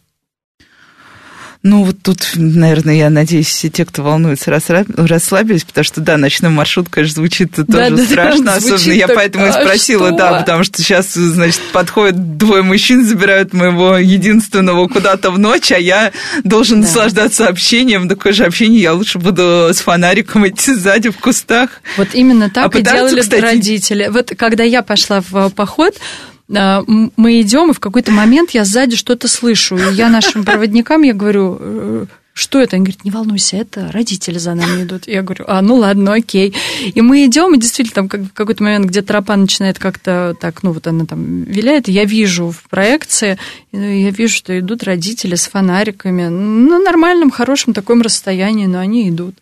[1.64, 6.51] Ну, вот тут, наверное, я надеюсь, все те, кто волнуется, расслабились, потому что, да, ночной
[6.51, 10.18] маршрут, конечно, звучит тоже да, страшно, да, особенно я так, поэтому и а спросила, что?
[10.18, 15.78] да, потому что сейчас, значит, подходят двое мужчин, забирают моего единственного куда-то в ночь, а
[15.78, 16.11] я
[16.43, 16.88] должен да.
[16.88, 21.70] наслаждаться общением, такое же общение я лучше буду с фонариком идти сзади в кустах.
[21.95, 23.41] Вот именно так а и делали кстати...
[23.41, 24.09] родители.
[24.11, 28.95] Вот когда я пошла в поход, а, мы идем, и в какой-то момент я сзади
[28.95, 29.77] что-то слышу.
[29.77, 32.75] И я нашим проводникам, я говорю, «Э, что это?
[32.75, 35.07] Они говорят, не волнуйся, это родители за нами идут.
[35.07, 36.55] Я говорю, а, ну ладно, окей.
[36.93, 40.71] И мы идем, и действительно, там в какой-то момент, где тропа начинает как-то так, ну
[40.71, 43.37] вот она там виляет, я вижу в проекции,
[43.71, 49.35] я вижу, что идут родители с фонариками, на нормальном, хорошем таком расстоянии, но они идут.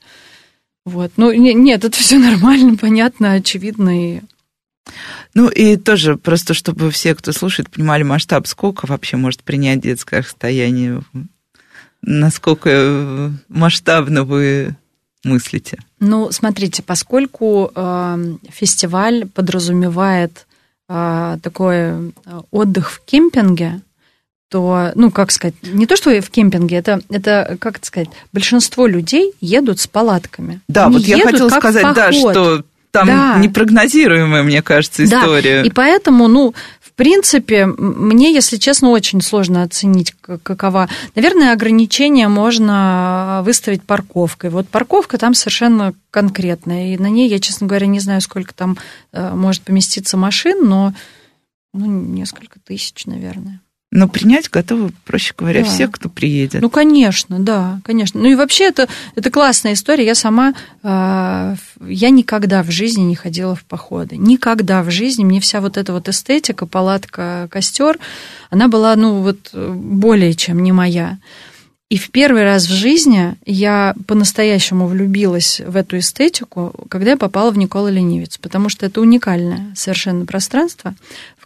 [0.83, 1.13] Вот.
[1.15, 4.21] Ну, нет, это все нормально, понятно, очевидно, и
[5.33, 10.21] ну и тоже просто, чтобы все, кто слушает, понимали масштаб, сколько вообще может принять детское
[10.21, 11.01] расстояние,
[12.01, 14.75] насколько э, масштабно вы
[15.23, 15.79] мыслите?
[15.99, 20.47] Ну, смотрите, поскольку э, фестиваль подразумевает
[20.89, 22.01] э, такой э,
[22.51, 23.81] отдых в кемпинге,
[24.49, 28.85] то, ну, как сказать, не то, что в кемпинге, это, это как это сказать, большинство
[28.85, 30.59] людей едут с палатками.
[30.67, 33.37] Да, Они вот я хотела сказать, да, что там да.
[33.39, 35.61] непрогнозируемая, мне кажется, история.
[35.61, 35.67] Да.
[35.67, 40.89] И поэтому, ну, в принципе, мне, если честно, очень сложно оценить, какова.
[41.15, 44.49] Наверное, ограничения можно выставить парковкой.
[44.49, 46.93] Вот парковка там совершенно конкретная.
[46.93, 48.77] И на ней, я, честно говоря, не знаю, сколько там
[49.13, 50.93] э, может поместиться машин, но
[51.73, 53.61] ну, несколько тысяч, наверное.
[53.93, 55.69] Но принять готовы, проще говоря, да.
[55.69, 56.61] всех, кто приедет.
[56.61, 58.21] Ну, конечно, да, конечно.
[58.21, 60.05] Ну и вообще это, это классная история.
[60.05, 61.55] Я сама, э,
[61.87, 64.15] я никогда в жизни не ходила в походы.
[64.15, 65.25] Никогда в жизни.
[65.25, 67.99] Мне вся вот эта вот эстетика, палатка, костер,
[68.49, 71.17] она была, ну, вот более чем не моя.
[71.91, 77.51] И в первый раз в жизни я по-настоящему влюбилась в эту эстетику, когда я попала
[77.51, 80.95] в Никола Ленивец, потому что это уникальное совершенно пространство,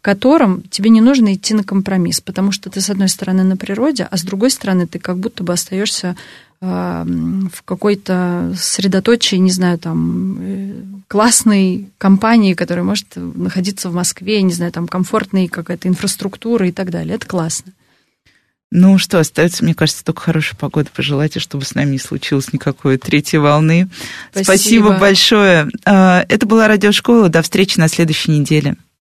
[0.06, 4.08] котором тебе не нужно идти на компромисс, потому что ты, с одной стороны, на природе,
[4.12, 6.16] а с другой стороны, ты как будто бы остаешься
[6.62, 7.04] а,
[7.52, 10.74] в какой-то средоточии, не знаю, там, э,
[11.08, 16.92] классной компании, которая может находиться в Москве, не знаю, там, комфортной какая-то инфраструктура и так
[16.92, 17.16] далее.
[17.16, 17.72] Это классно.
[18.72, 22.52] Ну что, остается, мне кажется, только хорошая погода пожелать, и чтобы с нами не случилось
[22.52, 23.88] никакой третьей волны.
[24.32, 25.70] Спасибо, Спасибо большое.
[25.86, 27.30] А, это была радиошкола.
[27.30, 28.76] До встречи на следующей неделе.